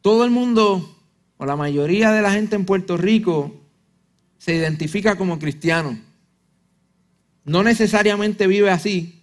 Todo 0.00 0.24
el 0.24 0.30
mundo, 0.30 0.96
o 1.36 1.46
la 1.46 1.56
mayoría 1.56 2.12
de 2.12 2.22
la 2.22 2.32
gente 2.32 2.56
en 2.56 2.64
Puerto 2.64 2.96
Rico, 2.96 3.54
se 4.38 4.54
identifica 4.54 5.16
como 5.16 5.38
cristiano. 5.38 5.98
No 7.44 7.62
necesariamente 7.62 8.46
vive 8.46 8.70
así, 8.70 9.18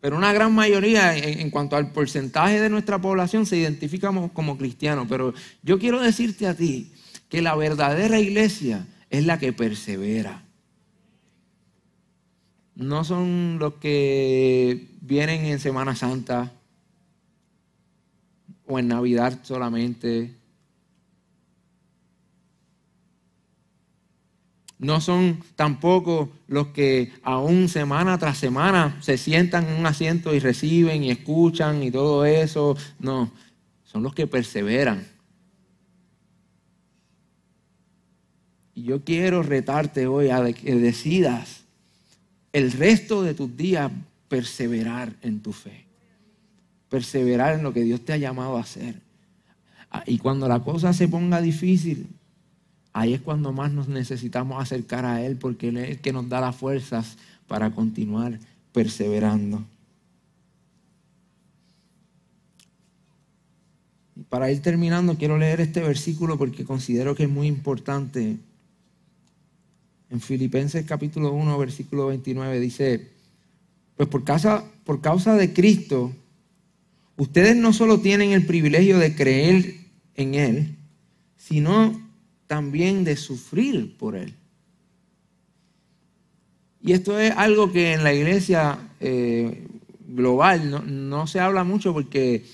pero 0.00 0.16
una 0.16 0.32
gran 0.32 0.54
mayoría 0.54 1.16
en, 1.16 1.50
cuanto 1.50 1.76
al 1.76 1.92
porcentaje 1.92 2.60
de 2.60 2.70
nuestra 2.70 3.00
población 3.00 3.46
se 3.46 3.56
identifica 3.56 4.12
como, 4.32 4.56
cristiano. 4.56 5.06
Pero 5.08 5.34
yo 5.62 5.78
quiero 5.78 6.00
decirte 6.00 6.46
a 6.46 6.54
ti 6.54 6.92
que 7.28 7.42
la 7.42 7.56
verdadera 7.56 8.20
iglesia 8.20 8.86
es 9.10 9.26
la 9.26 9.38
que 9.38 9.52
persevera. 9.52 10.44
No 12.76 13.02
son 13.02 13.58
los 13.58 13.74
que 13.74 14.86
vienen 15.00 15.46
en 15.46 15.58
Semana 15.58 15.96
Santa 15.96 16.52
o 18.68 18.78
en 18.78 18.88
Navidad 18.88 19.40
solamente 19.42 20.38
No 24.78 25.00
son 25.00 25.42
tampoco 25.56 26.30
los 26.46 26.68
que 26.68 27.12
aún 27.24 27.68
semana 27.68 28.16
tras 28.16 28.38
semana 28.38 28.96
se 29.00 29.18
sientan 29.18 29.66
en 29.66 29.80
un 29.80 29.86
asiento 29.86 30.34
y 30.34 30.38
reciben 30.38 31.02
y 31.02 31.10
escuchan 31.10 31.82
y 31.82 31.90
todo 31.90 32.24
eso. 32.24 32.76
No, 33.00 33.32
son 33.82 34.04
los 34.04 34.14
que 34.14 34.28
perseveran. 34.28 35.04
Y 38.72 38.84
yo 38.84 39.02
quiero 39.02 39.42
retarte 39.42 40.06
hoy 40.06 40.30
a 40.30 40.44
que 40.52 40.76
decidas 40.76 41.64
el 42.52 42.70
resto 42.70 43.24
de 43.24 43.34
tus 43.34 43.56
días 43.56 43.90
perseverar 44.28 45.16
en 45.22 45.40
tu 45.40 45.52
fe. 45.52 45.87
Perseverar 46.88 47.54
en 47.54 47.62
lo 47.62 47.72
que 47.72 47.82
Dios 47.82 48.04
te 48.04 48.12
ha 48.12 48.16
llamado 48.16 48.56
a 48.56 48.60
hacer. 48.60 49.00
Ah, 49.90 50.04
y 50.06 50.18
cuando 50.18 50.48
la 50.48 50.60
cosa 50.60 50.92
se 50.92 51.08
ponga 51.08 51.40
difícil, 51.40 52.08
Ahí 52.98 53.14
es 53.14 53.20
cuando 53.20 53.52
más 53.52 53.70
nos 53.70 53.86
necesitamos 53.86 54.60
acercar 54.60 55.04
a 55.04 55.22
Él 55.24 55.36
porque 55.36 55.68
Él 55.68 55.76
es 55.76 55.90
el 55.90 55.98
que 55.98 56.12
nos 56.12 56.28
da 56.28 56.40
las 56.40 56.56
fuerzas 56.56 57.16
para 57.46 57.70
continuar 57.70 58.40
perseverando. 58.72 59.62
Y 64.16 64.22
para 64.24 64.50
ir 64.50 64.60
terminando, 64.62 65.16
quiero 65.16 65.38
leer 65.38 65.60
este 65.60 65.80
versículo 65.80 66.36
porque 66.38 66.64
considero 66.64 67.14
que 67.14 67.22
es 67.22 67.30
muy 67.30 67.46
importante. 67.46 68.36
En 70.10 70.20
Filipenses 70.20 70.84
capítulo 70.84 71.32
1, 71.32 71.56
versículo 71.56 72.06
29 72.08 72.58
dice, 72.58 73.12
pues 73.96 74.08
por 74.08 74.24
causa, 74.24 74.64
por 74.84 75.00
causa 75.00 75.36
de 75.36 75.52
Cristo, 75.52 76.12
ustedes 77.18 77.56
no 77.56 77.74
solo 77.74 78.00
tienen 78.00 78.30
el 78.30 78.46
privilegio 78.46 78.98
de 78.98 79.14
creer 79.14 79.74
en 80.14 80.34
Él, 80.34 80.76
sino 81.36 82.00
también 82.46 83.04
de 83.04 83.16
sufrir 83.16 83.96
por 83.98 84.16
Él. 84.16 84.34
Y 86.80 86.92
esto 86.92 87.18
es 87.18 87.32
algo 87.36 87.70
que 87.72 87.92
en 87.92 88.04
la 88.04 88.14
iglesia 88.14 88.78
eh, 89.00 89.66
global 90.06 90.84
no, 91.10 91.26
se 91.26 91.40
habla 91.40 91.64
mucho 91.64 91.92
porque 91.92 92.46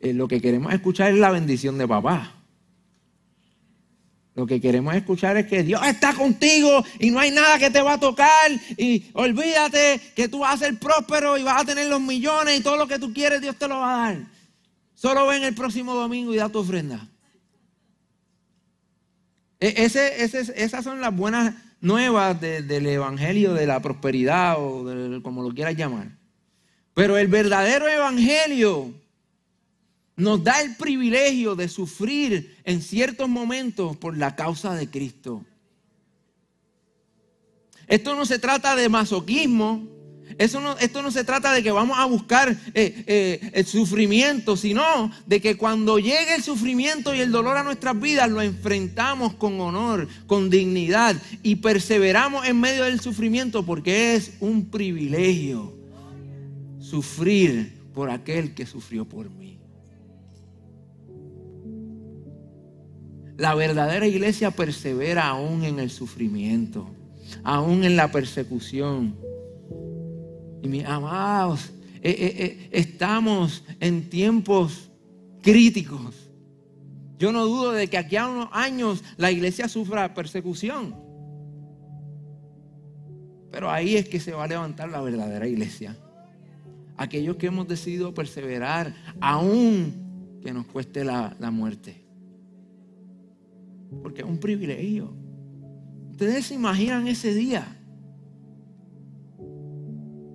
eh, 0.00 0.12
lo 0.12 0.28
que 0.28 0.40
queremos 0.40 0.72
escuchar 0.72 1.12
es 1.12 1.18
la 1.18 1.30
bendición 1.30 1.78
de 1.78 1.88
papá. 1.88 2.39
Lo 4.34 4.46
que 4.46 4.60
queremos 4.60 4.94
escuchar 4.94 5.36
es 5.36 5.46
que 5.46 5.62
Dios 5.62 5.80
está 5.84 6.14
contigo 6.14 6.84
y 6.98 7.10
no 7.10 7.18
hay 7.18 7.32
nada 7.32 7.58
que 7.58 7.70
te 7.70 7.82
va 7.82 7.94
a 7.94 8.00
tocar 8.00 8.50
y 8.76 9.06
olvídate 9.12 10.00
que 10.14 10.28
tú 10.28 10.40
vas 10.40 10.54
a 10.54 10.66
ser 10.66 10.78
próspero 10.78 11.36
y 11.36 11.42
vas 11.42 11.62
a 11.62 11.64
tener 11.64 11.88
los 11.88 12.00
millones 12.00 12.58
y 12.58 12.62
todo 12.62 12.76
lo 12.76 12.86
que 12.86 12.98
tú 12.98 13.12
quieres 13.12 13.40
Dios 13.40 13.56
te 13.56 13.66
lo 13.66 13.80
va 13.80 13.94
a 13.94 14.12
dar. 14.12 14.22
Solo 14.94 15.26
ven 15.26 15.42
el 15.42 15.54
próximo 15.54 15.94
domingo 15.94 16.32
y 16.32 16.36
da 16.36 16.48
tu 16.48 16.60
ofrenda. 16.60 17.08
E, 19.58 19.84
ese, 19.84 20.22
esas 20.62 20.84
son 20.84 21.00
las 21.00 21.14
buenas 21.14 21.54
nuevas 21.80 22.40
del 22.40 22.86
Evangelio 22.86 23.52
de 23.54 23.66
la 23.66 23.80
prosperidad 23.80 24.56
o 24.58 25.22
como 25.22 25.42
lo 25.42 25.52
quieras 25.52 25.74
llamar. 25.74 26.08
Pero 26.94 27.18
el 27.18 27.28
verdadero 27.28 27.88
Evangelio 27.88 28.94
nos 30.20 30.44
da 30.44 30.60
el 30.60 30.76
privilegio 30.76 31.56
de 31.56 31.68
sufrir 31.68 32.56
en 32.64 32.82
ciertos 32.82 33.28
momentos 33.28 33.96
por 33.96 34.16
la 34.16 34.36
causa 34.36 34.74
de 34.74 34.88
Cristo. 34.88 35.44
Esto 37.88 38.14
no 38.14 38.24
se 38.24 38.38
trata 38.38 38.76
de 38.76 38.88
masoquismo, 38.88 39.88
esto 40.38 41.02
no 41.02 41.10
se 41.10 41.24
trata 41.24 41.52
de 41.52 41.62
que 41.62 41.72
vamos 41.72 41.98
a 41.98 42.04
buscar 42.04 42.50
eh, 42.74 43.04
eh, 43.06 43.50
el 43.52 43.66
sufrimiento, 43.66 44.56
sino 44.56 45.10
de 45.26 45.40
que 45.40 45.56
cuando 45.56 45.98
llegue 45.98 46.36
el 46.36 46.42
sufrimiento 46.42 47.14
y 47.14 47.20
el 47.20 47.32
dolor 47.32 47.56
a 47.56 47.64
nuestras 47.64 47.98
vidas, 47.98 48.30
lo 48.30 48.40
enfrentamos 48.40 49.34
con 49.34 49.60
honor, 49.60 50.06
con 50.26 50.50
dignidad 50.50 51.16
y 51.42 51.56
perseveramos 51.56 52.46
en 52.46 52.60
medio 52.60 52.84
del 52.84 53.00
sufrimiento 53.00 53.66
porque 53.66 54.14
es 54.14 54.34
un 54.40 54.70
privilegio 54.70 55.74
sufrir 56.78 57.80
por 57.92 58.10
aquel 58.10 58.54
que 58.54 58.66
sufrió 58.66 59.04
por 59.04 59.30
mí. 59.30 59.59
La 63.40 63.54
verdadera 63.54 64.06
iglesia 64.06 64.50
persevera 64.50 65.28
aún 65.28 65.64
en 65.64 65.78
el 65.78 65.88
sufrimiento, 65.88 66.90
aún 67.42 67.84
en 67.84 67.96
la 67.96 68.12
persecución 68.12 69.16
y 70.62 70.68
mis 70.68 70.84
amados, 70.84 71.72
eh, 72.02 72.10
eh, 72.10 72.34
eh, 72.36 72.68
estamos 72.70 73.64
en 73.80 74.10
tiempos 74.10 74.90
críticos. 75.40 76.30
Yo 77.18 77.32
no 77.32 77.46
dudo 77.46 77.72
de 77.72 77.88
que 77.88 77.96
aquí 77.96 78.16
a 78.16 78.28
unos 78.28 78.50
años 78.52 79.02
la 79.16 79.30
iglesia 79.30 79.68
sufra 79.68 80.12
persecución. 80.12 80.94
Pero 83.50 83.70
ahí 83.70 83.96
es 83.96 84.06
que 84.06 84.20
se 84.20 84.32
va 84.32 84.44
a 84.44 84.48
levantar 84.48 84.90
la 84.90 85.00
verdadera 85.00 85.48
iglesia. 85.48 85.96
Aquellos 86.98 87.36
que 87.36 87.46
hemos 87.46 87.66
decidido 87.66 88.12
perseverar, 88.12 88.94
aún 89.18 90.40
que 90.42 90.52
nos 90.52 90.66
cueste 90.66 91.04
la, 91.04 91.34
la 91.40 91.50
muerte. 91.50 91.99
Porque 94.02 94.22
es 94.22 94.26
un 94.26 94.38
privilegio. 94.38 95.12
Ustedes 96.10 96.46
se 96.46 96.54
imaginan 96.54 97.06
ese 97.08 97.34
día. 97.34 97.76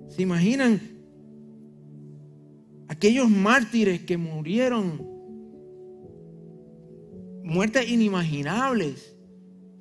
Se 0.08 0.22
imaginan 0.22 0.80
aquellos 2.88 3.28
mártires 3.28 4.00
que 4.00 4.16
murieron, 4.16 5.00
muertes 7.44 7.88
inimaginables, 7.88 9.16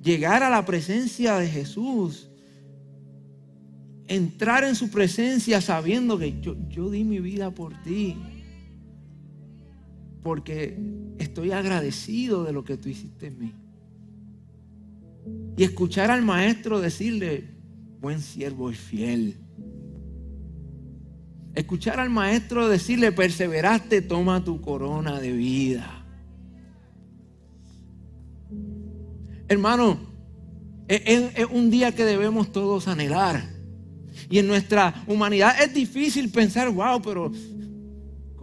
llegar 0.01 0.43
a 0.43 0.49
la 0.49 0.65
presencia 0.65 1.37
de 1.37 1.47
Jesús, 1.47 2.29
entrar 4.07 4.63
en 4.63 4.75
su 4.75 4.91
presencia 4.91 5.61
sabiendo 5.61 6.19
que 6.19 6.39
yo, 6.41 6.55
yo 6.69 6.89
di 6.89 7.03
mi 7.03 7.19
vida 7.19 7.51
por 7.51 7.73
ti, 7.81 8.15
porque 10.21 10.77
estoy 11.17 11.51
agradecido 11.51 12.43
de 12.43 12.53
lo 12.53 12.63
que 12.63 12.77
tú 12.77 12.89
hiciste 12.89 13.27
en 13.27 13.39
mí. 13.39 13.64
Y 15.57 15.63
escuchar 15.63 16.11
al 16.11 16.21
maestro 16.21 16.81
decirle, 16.81 17.55
buen 17.99 18.21
siervo 18.21 18.71
y 18.71 18.75
fiel. 18.75 19.37
Escuchar 21.53 21.99
al 21.99 22.09
maestro 22.09 22.67
decirle, 22.67 23.11
perseveraste, 23.11 24.01
toma 24.01 24.43
tu 24.43 24.59
corona 24.59 25.19
de 25.19 25.31
vida. 25.31 26.05
Hermano, 29.47 29.97
es, 30.87 31.31
es, 31.35 31.45
un 31.49 31.69
día 31.69 31.93
que 31.93 32.03
debemos 32.03 32.51
todos 32.51 32.87
anhelar. 32.87 33.49
Y 34.29 34.39
en 34.39 34.47
nuestra 34.47 35.03
humanidad 35.07 35.61
es 35.61 35.73
difícil 35.73 36.29
pensar, 36.29 36.69
wow, 36.69 37.01
pero 37.01 37.31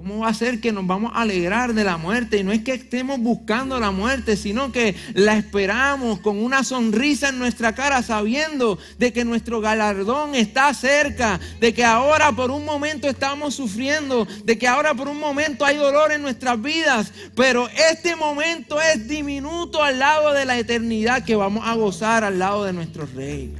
¿Cómo 0.02 0.18
va 0.18 0.30
a 0.30 0.34
ser 0.34 0.60
que 0.60 0.72
nos 0.72 0.84
vamos 0.84 1.12
a 1.14 1.20
alegrar 1.20 1.74
de 1.74 1.84
la 1.84 1.96
muerte? 1.96 2.38
Y 2.38 2.42
no 2.42 2.50
es 2.50 2.64
que 2.64 2.74
estemos 2.74 3.20
buscando 3.20 3.78
la 3.78 3.92
muerte, 3.92 4.36
sino 4.36 4.72
que 4.72 4.96
la 5.14 5.36
esperamos 5.36 6.18
con 6.18 6.42
una 6.42 6.64
sonrisa 6.64 7.28
en 7.28 7.38
nuestra 7.38 7.76
cara, 7.76 8.02
sabiendo 8.02 8.80
de 8.98 9.12
que 9.12 9.24
nuestro 9.24 9.60
galardón 9.60 10.34
está 10.34 10.74
cerca, 10.74 11.38
de 11.60 11.72
que 11.72 11.84
ahora 11.84 12.32
por 12.32 12.50
un 12.50 12.64
momento 12.64 13.08
estamos 13.08 13.54
sufriendo, 13.54 14.26
de 14.44 14.58
que 14.58 14.66
ahora 14.66 14.92
por 14.92 15.06
un 15.06 15.20
momento 15.20 15.64
hay 15.64 15.76
dolor 15.76 16.10
en 16.10 16.22
nuestras 16.22 16.60
vidas, 16.60 17.12
pero 17.36 17.68
este 17.68 18.16
momento 18.16 18.80
es 18.80 19.06
diminuto 19.06 19.84
al 19.84 20.00
lado 20.00 20.32
de 20.32 20.44
la 20.44 20.58
eternidad 20.58 21.24
que 21.24 21.36
vamos 21.36 21.64
a 21.64 21.74
gozar 21.74 22.24
al 22.24 22.40
lado 22.40 22.64
de 22.64 22.72
nuestro 22.72 23.06
Rey. 23.14 23.54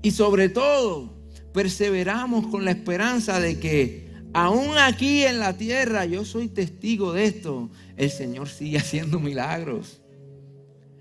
Y 0.00 0.12
sobre 0.12 0.48
todo, 0.48 1.19
perseveramos 1.52 2.46
con 2.46 2.64
la 2.64 2.70
esperanza 2.70 3.40
de 3.40 3.58
que 3.58 4.10
aún 4.32 4.78
aquí 4.78 5.24
en 5.24 5.38
la 5.38 5.56
tierra, 5.56 6.04
yo 6.06 6.24
soy 6.24 6.48
testigo 6.48 7.12
de 7.12 7.26
esto, 7.26 7.70
el 7.96 8.10
Señor 8.10 8.48
sigue 8.48 8.78
haciendo 8.78 9.20
milagros. 9.20 10.00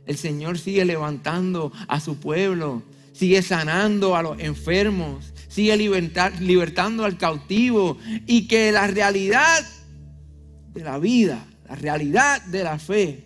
El 0.05 0.17
Señor 0.17 0.57
sigue 0.57 0.85
levantando 0.85 1.71
a 1.87 1.99
su 1.99 2.19
pueblo, 2.19 2.81
sigue 3.13 3.41
sanando 3.43 4.15
a 4.15 4.23
los 4.23 4.39
enfermos, 4.39 5.33
sigue 5.47 5.77
libertando 5.77 7.05
al 7.05 7.17
cautivo 7.17 7.97
y 8.25 8.47
que 8.47 8.71
la 8.71 8.87
realidad 8.87 9.63
de 10.73 10.83
la 10.83 10.97
vida, 10.97 11.45
la 11.67 11.75
realidad 11.75 12.41
de 12.45 12.63
la 12.63 12.79
fe, 12.79 13.25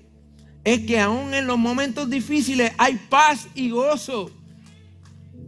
es 0.63 0.79
que 0.81 0.99
aún 0.99 1.33
en 1.33 1.47
los 1.47 1.57
momentos 1.57 2.09
difíciles 2.09 2.71
hay 2.77 2.95
paz 3.09 3.47
y 3.55 3.69
gozo. 3.69 4.31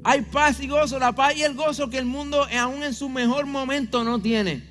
Hay 0.07 0.21
paz 0.21 0.59
y 0.59 0.67
gozo, 0.67 0.99
la 0.99 1.13
paz 1.13 1.35
y 1.35 1.41
el 1.41 1.55
gozo 1.55 1.89
que 1.89 1.97
el 1.97 2.05
mundo 2.05 2.45
aún 2.55 2.83
en 2.83 2.93
su 2.93 3.09
mejor 3.09 3.47
momento 3.47 4.03
no 4.03 4.21
tiene. 4.21 4.61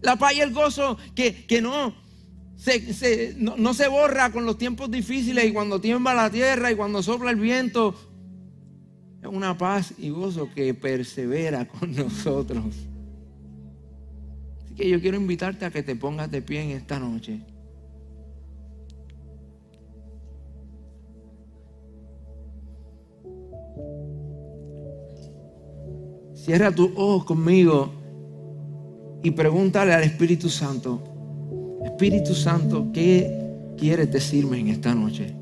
La 0.00 0.16
paz 0.16 0.32
y 0.34 0.40
el 0.40 0.54
gozo 0.54 0.96
que, 1.14 1.60
no, 1.60 1.94
se, 2.56 3.34
no, 3.36 3.58
no 3.58 3.74
se 3.74 3.86
borra 3.88 4.32
con 4.32 4.46
los 4.46 4.56
tiempos 4.56 4.90
difíciles 4.90 5.44
y 5.44 5.52
cuando 5.52 5.78
tiembla 5.78 6.14
la 6.14 6.30
tierra 6.30 6.72
y 6.72 6.74
cuando 6.74 7.02
sopla 7.02 7.30
el 7.30 7.36
viento. 7.36 7.94
Es 9.20 9.28
una 9.28 9.58
paz 9.58 9.92
y 9.98 10.08
gozo 10.08 10.48
que 10.54 10.72
persevera 10.72 11.68
con 11.68 11.92
nosotros. 11.94 12.64
Así 14.64 14.74
que 14.74 14.88
yo 14.88 15.02
quiero 15.02 15.18
invitarte 15.18 15.66
a 15.66 15.70
que 15.70 15.82
te 15.82 15.94
pongas 15.96 16.30
de 16.30 16.40
pie 16.40 16.62
en 16.62 16.70
esta 16.70 16.98
noche. 16.98 17.42
Cierra 26.44 26.72
tus 26.72 26.90
ojos 26.96 27.24
conmigo 27.24 27.88
y 29.22 29.30
pregúntale 29.30 29.94
al 29.94 30.02
Espíritu 30.02 30.48
Santo, 30.48 31.00
Espíritu 31.84 32.34
Santo, 32.34 32.88
¿qué 32.92 33.76
quieres 33.78 34.10
decirme 34.10 34.58
en 34.58 34.66
esta 34.66 34.92
noche? 34.92 35.36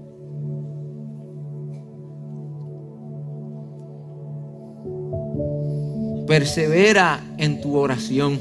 Persevera 6.26 7.24
en 7.38 7.62
tu 7.62 7.78
oración. 7.78 8.38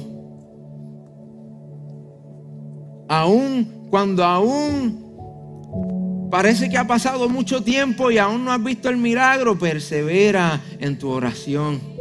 Aún 3.07 3.87
cuando 3.89 4.25
aún 4.25 6.27
parece 6.29 6.69
que 6.69 6.77
ha 6.77 6.85
pasado 6.85 7.29
mucho 7.29 7.63
tiempo 7.63 8.11
y 8.11 8.17
aún 8.17 8.43
no 8.43 8.51
has 8.51 8.61
visto 8.61 8.89
el 8.89 8.97
milagro, 8.97 9.57
persevera 9.57 10.61
en 10.77 10.99
tu 10.99 11.09
oración. 11.09 11.98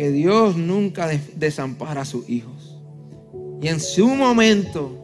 Porque 0.00 0.12
Dios 0.12 0.56
nunca 0.56 1.10
desampara 1.36 2.00
a 2.00 2.04
sus 2.06 2.26
hijos. 2.26 2.80
Y 3.60 3.68
en 3.68 3.78
su 3.80 4.08
momento, 4.08 4.96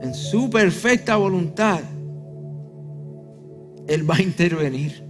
en 0.00 0.14
su 0.14 0.48
perfecta 0.48 1.16
voluntad, 1.16 1.80
Él 3.86 4.08
va 4.08 4.14
a 4.14 4.22
intervenir. 4.22 5.04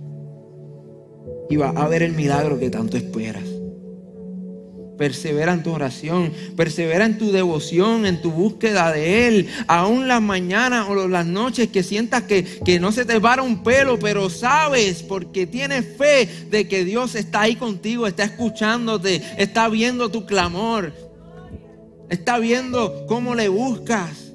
Y 1.49 1.55
va 1.55 1.69
a 1.69 1.87
ver 1.87 2.03
el 2.03 2.13
milagro 2.15 2.59
que 2.59 2.71
tanto 2.71 2.97
esperas. 2.97 3.45
Persevera 4.97 5.53
en 5.53 5.65
tu 5.65 5.73
oración, 5.73 6.33
persevera 6.57 7.05
en 7.05 7.19
tu 7.19 7.33
devoción, 7.33 8.07
en 8.07 8.23
tu 8.23 8.31
búsqueda 8.31 8.93
de 8.93 9.27
Él. 9.27 9.49
Aún 9.67 10.07
las 10.07 10.23
mañanas 10.23 10.87
o 10.89 11.09
las 11.09 11.27
noches 11.27 11.69
que 11.69 11.83
sientas 11.83 12.23
que, 12.23 12.45
que 12.65 12.79
no 12.79 12.93
se 12.93 13.05
te 13.05 13.21
para 13.21 13.43
un 13.43 13.65
pelo, 13.65 13.99
pero 13.99 14.31
sabes 14.31 15.03
porque 15.03 15.47
tienes 15.47 15.85
fe 15.97 16.29
de 16.51 16.69
que 16.69 16.85
Dios 16.85 17.17
está 17.17 17.43
ahí 17.43 17.57
contigo, 17.57 18.07
está 18.07 18.25
escuchándote, 18.25 19.21
está 19.37 19.69
viendo 19.69 20.11
tu 20.11 20.27
clamor, 20.27 20.93
está 22.09 22.39
viendo 22.39 23.07
cómo 23.07 23.35
le 23.35 23.49
buscas. 23.49 24.33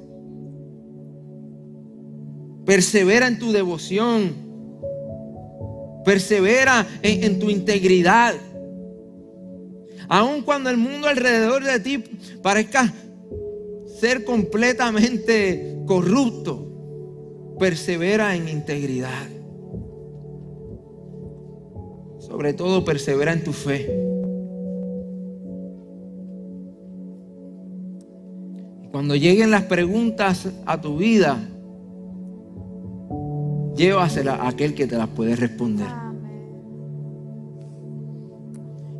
Persevera 2.65 3.27
en 3.27 3.39
tu 3.39 3.51
devoción, 3.51 4.35
persevera 6.03 6.85
en, 7.01 7.23
en 7.23 7.39
tu 7.39 7.49
integridad. 7.49 8.35
Aun 10.09 10.41
cuando 10.41 10.71
el 10.71 10.77
mundo 10.77 11.07
alrededor 11.07 11.63
de 11.63 11.79
ti 11.79 12.03
parezca 12.41 12.91
ser 13.99 14.25
completamente 14.25 15.83
corrupto, 15.85 17.55
persevera 17.59 18.35
en 18.35 18.49
integridad. 18.49 19.27
Sobre 22.17 22.53
todo 22.53 22.83
persevera 22.83 23.33
en 23.33 23.43
tu 23.43 23.53
fe. 23.53 24.09
Cuando 28.91 29.15
lleguen 29.15 29.51
las 29.51 29.63
preguntas 29.63 30.49
a 30.65 30.81
tu 30.81 30.97
vida, 30.97 31.37
llévaselas 33.75 34.39
a 34.39 34.47
aquel 34.47 34.73
que 34.73 34.87
te 34.87 34.97
las 34.97 35.07
puede 35.09 35.35
responder. 35.35 36.08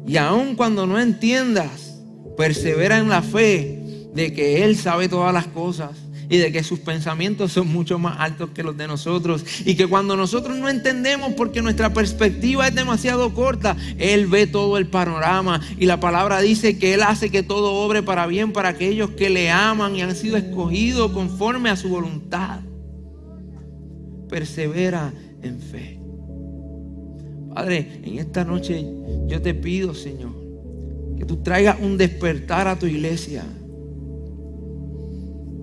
Y 0.10 0.18
aun 0.18 0.56
cuando 0.56 0.88
no 0.88 1.00
entiendas, 1.00 2.02
persevera 2.36 2.98
en 2.98 3.10
la 3.10 3.22
fe 3.22 3.80
de 4.16 4.34
que 4.34 4.64
Él 4.64 4.76
sabe 4.76 5.08
todas 5.08 5.32
las 5.32 5.46
cosas 5.46 5.92
y 6.28 6.38
de 6.38 6.52
que 6.52 6.64
sus 6.64 6.80
pensamientos 6.80 7.52
son 7.52 7.68
mucho 7.68 8.00
más 8.00 8.20
altos 8.20 8.50
que 8.50 8.64
los 8.64 8.76
de 8.76 8.88
nosotros. 8.88 9.46
Y 9.66 9.76
que 9.76 9.86
cuando 9.86 10.18
nosotros 10.18 10.58
no 10.58 10.68
entendemos 10.68 11.34
porque 11.34 11.62
nuestra 11.62 11.94
perspectiva 11.94 12.68
es 12.68 12.74
demasiado 12.74 13.36
corta, 13.36 13.78
Él 14.00 14.26
ve 14.26 14.48
todo 14.48 14.80
el 14.80 14.88
panorama. 14.88 15.62
Y 15.78 15.86
la 15.86 16.00
palabra 16.00 16.42
dice 16.42 16.80
que 16.80 16.96
Él 16.96 17.04
hace 17.04 17.30
que 17.30 17.44
todo 17.44 17.74
obre 17.74 18.02
para 18.02 18.26
bien 18.26 18.52
para 18.52 18.70
aquellos 18.70 19.12
que 19.12 19.30
le 19.30 19.52
aman 19.52 19.96
y 19.96 20.02
han 20.02 20.16
sido 20.16 20.38
escogidos 20.38 21.12
conforme 21.12 21.70
a 21.70 21.76
su 21.76 21.88
voluntad. 21.88 22.62
Persevera 24.28 25.14
en 25.44 25.62
fe. 25.62 25.99
Padre, 27.60 28.00
en 28.06 28.20
esta 28.20 28.46
noche 28.46 28.86
yo 29.28 29.42
te 29.42 29.54
pido, 29.54 29.94
Señor, 29.94 30.32
que 31.18 31.26
tú 31.26 31.44
traigas 31.44 31.76
un 31.82 31.98
despertar 31.98 32.70
a 32.70 32.80
tu 32.80 32.86
iglesia. 32.86 33.44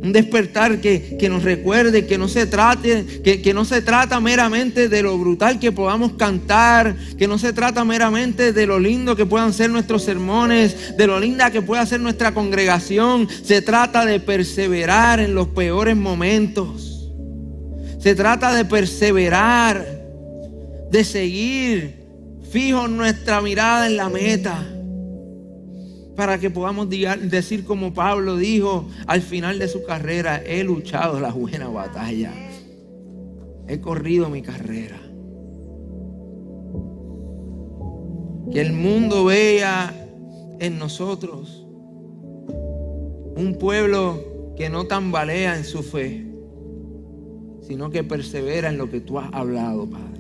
Un 0.03 0.13
despertar 0.13 0.83
que, 0.83 1.27
nos 1.31 1.43
recuerde 1.43 2.05
que 2.05 2.19
no 2.19 2.29
se 2.29 2.45
trate, 2.45 3.23
que, 3.25 3.41
que, 3.41 3.55
no 3.55 3.65
se 3.65 3.81
trata 3.81 4.21
meramente 4.21 4.91
de 4.91 5.03
lo 5.03 5.17
brutal 5.17 5.59
que 5.59 5.73
podamos 5.73 6.13
cantar, 6.19 6.95
que 7.17 7.27
no 7.27 7.39
se 7.39 7.55
trata 7.55 7.83
meramente 7.83 8.53
de 8.53 8.67
lo 8.67 8.79
lindo 8.79 9.17
que 9.17 9.25
puedan 9.25 9.55
ser 9.55 9.71
nuestros 9.71 10.03
sermones, 10.03 10.99
de 10.99 11.07
lo 11.07 11.19
linda 11.19 11.51
que 11.51 11.63
pueda 11.63 11.87
ser 11.87 12.01
nuestra 12.01 12.35
congregación. 12.35 13.27
Se 13.43 13.63
trata 13.63 14.05
de 14.05 14.21
perseverar 14.21 15.19
en 15.19 15.35
los 15.35 15.49
peores 15.49 15.97
momentos. 15.97 17.11
Se 17.99 18.15
trata 18.15 18.55
de 18.55 18.67
perseverar, 18.67 19.96
de 20.91 21.05
seguir 21.05 22.07
fijo 22.51 22.89
nuestra 22.89 23.41
mirada 23.41 23.87
en 23.87 23.97
la 23.97 24.09
meta 24.09 24.65
para 26.17 26.39
que 26.39 26.51
podamos 26.51 26.89
decir 26.89 27.65
como 27.65 27.93
Pablo 27.93 28.37
dijo 28.37 28.87
al 29.07 29.21
final 29.21 29.59
de 29.59 29.69
su 29.69 29.85
carrera, 29.85 30.43
he 30.43 30.65
luchado 30.65 31.21
la 31.21 31.31
buena 31.31 31.69
batalla, 31.69 32.33
he 33.69 33.81
corrido 33.81 34.31
mi 34.31 34.41
carrera. 34.41 34.99
Que 38.51 38.61
el 38.63 38.73
mundo 38.73 39.27
vea 39.27 39.93
en 40.59 40.79
nosotros 40.79 41.67
un 43.37 43.57
pueblo 43.61 44.55
que 44.57 44.71
no 44.71 44.87
tambalea 44.87 45.59
en 45.59 45.65
su 45.65 45.83
fe, 45.83 46.27
sino 47.61 47.91
que 47.91 48.03
persevera 48.03 48.71
en 48.71 48.79
lo 48.79 48.89
que 48.89 49.01
tú 49.01 49.19
has 49.19 49.31
hablado, 49.35 49.87
Padre, 49.91 50.16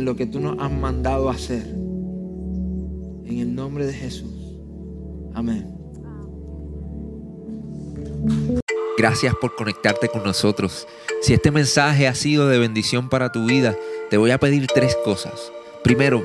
en 0.00 0.06
lo 0.06 0.16
que 0.16 0.26
tú 0.26 0.40
nos 0.40 0.58
has 0.58 0.72
mandado 0.72 1.28
hacer. 1.28 1.62
En 1.62 3.38
el 3.38 3.54
nombre 3.54 3.86
de 3.86 3.92
Jesús. 3.92 4.56
Amén. 5.34 5.70
Gracias 8.96 9.34
por 9.40 9.54
conectarte 9.54 10.08
con 10.08 10.24
nosotros. 10.24 10.88
Si 11.20 11.34
este 11.34 11.50
mensaje 11.50 12.08
ha 12.08 12.14
sido 12.14 12.48
de 12.48 12.58
bendición 12.58 13.08
para 13.08 13.30
tu 13.30 13.44
vida, 13.44 13.76
te 14.08 14.16
voy 14.16 14.30
a 14.30 14.38
pedir 14.38 14.66
tres 14.74 14.96
cosas. 15.04 15.52
Primero, 15.84 16.24